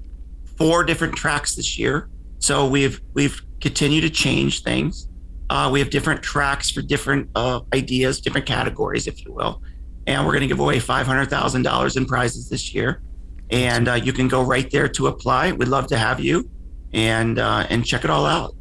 [0.57, 2.09] four different tracks this year.
[2.39, 5.07] So we've we've continued to change things.
[5.49, 9.61] Uh, we have different tracks for different uh, ideas, different categories, if you will.
[10.07, 13.01] And we're going to give away $500,000 in prizes this year.
[13.51, 15.51] And uh, you can go right there to apply.
[15.51, 16.49] We'd love to have you
[16.93, 18.55] and uh, and check it all out.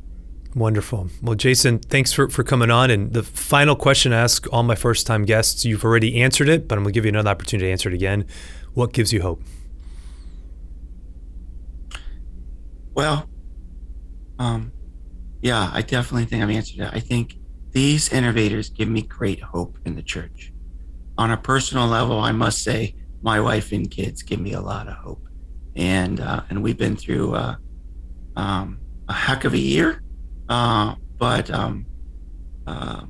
[0.54, 1.08] Wonderful.
[1.20, 2.90] Well, Jason, thanks for, for coming on.
[2.90, 6.68] And the final question I ask all my first time guests, you've already answered it,
[6.68, 8.24] but I'm going to give you another opportunity to answer it again.
[8.74, 9.42] What gives you hope?
[12.94, 13.28] Well,
[14.38, 14.70] um,
[15.44, 16.94] yeah, I definitely think I've answered that.
[16.94, 17.36] I think
[17.72, 20.50] these innovators give me great hope in the church.
[21.18, 24.88] On a personal level, I must say, my wife and kids give me a lot
[24.88, 25.28] of hope,
[25.76, 27.56] and uh, and we've been through uh,
[28.36, 30.02] um, a heck of a year,
[30.48, 31.84] uh, but um,
[32.66, 33.04] uh,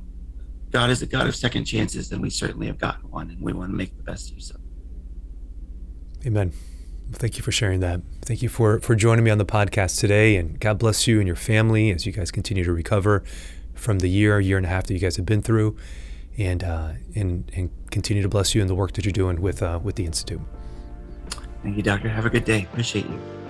[0.71, 3.53] God is a God of second chances, and we certainly have gotten one, and we
[3.53, 6.27] want to make the best use of it.
[6.27, 6.51] Amen.
[7.11, 8.01] Thank you for sharing that.
[8.21, 10.35] Thank you for, for joining me on the podcast today.
[10.35, 13.23] And God bless you and your family as you guys continue to recover
[13.73, 15.77] from the year, year and a half that you guys have been through.
[16.37, 19.61] And, uh, and, and continue to bless you in the work that you're doing with,
[19.61, 20.41] uh, with the Institute.
[21.63, 22.09] Thank you, Doctor.
[22.09, 22.63] Have a good day.
[22.63, 23.44] Appreciate you.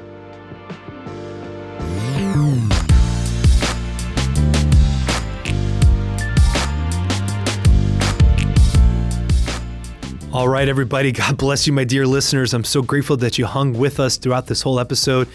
[10.36, 11.14] All right, everybody.
[11.14, 12.54] God bless you, my dear listeners.
[12.54, 15.30] I'm so grateful that you hung with us throughout this whole episode.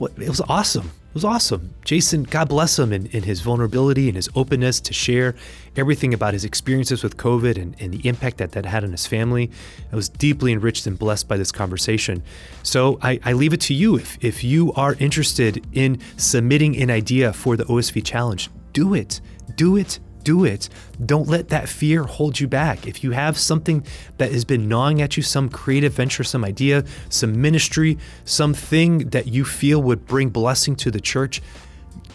[0.00, 0.86] It was awesome.
[0.86, 1.72] It was awesome.
[1.84, 5.36] Jason, God bless him in, in his vulnerability and his openness to share
[5.76, 9.06] everything about his experiences with COVID and, and the impact that that had on his
[9.06, 9.52] family.
[9.92, 12.24] I was deeply enriched and blessed by this conversation.
[12.64, 13.98] So I, I leave it to you.
[13.98, 19.20] If, if you are interested in submitting an idea for the OSV challenge, do it.
[19.54, 20.00] Do it
[20.30, 20.68] do it.
[21.04, 22.86] Don't let that fear hold you back.
[22.86, 23.84] If you have something
[24.18, 29.26] that has been gnawing at you, some creative venture, some idea, some ministry, something that
[29.26, 31.42] you feel would bring blessing to the church,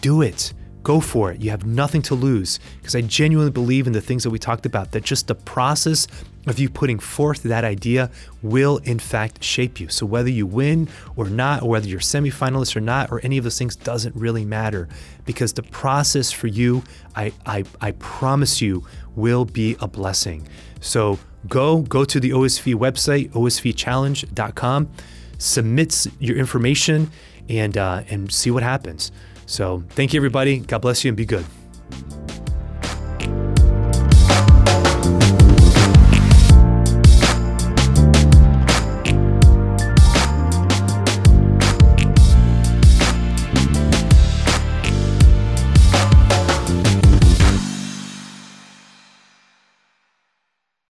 [0.00, 0.54] do it.
[0.82, 1.42] Go for it.
[1.42, 2.58] You have nothing to lose.
[2.78, 6.06] Because I genuinely believe in the things that we talked about, that just the process
[6.46, 8.10] of you putting forth that idea
[8.42, 9.88] will, in fact, shape you.
[9.88, 13.44] So whether you win or not, or whether you're semifinalist or not, or any of
[13.44, 14.88] those things doesn't really matter.
[15.24, 18.86] Because the process for you, I, I, I promise you,
[19.16, 20.46] will be a blessing.
[20.80, 21.18] So
[21.48, 24.90] go, go to the OSV website, osvchallenge.com,
[25.38, 27.10] submit your information,
[27.48, 29.10] and, uh, and see what happens.
[29.46, 30.58] So thank you, everybody.
[30.58, 31.44] God bless you and be good.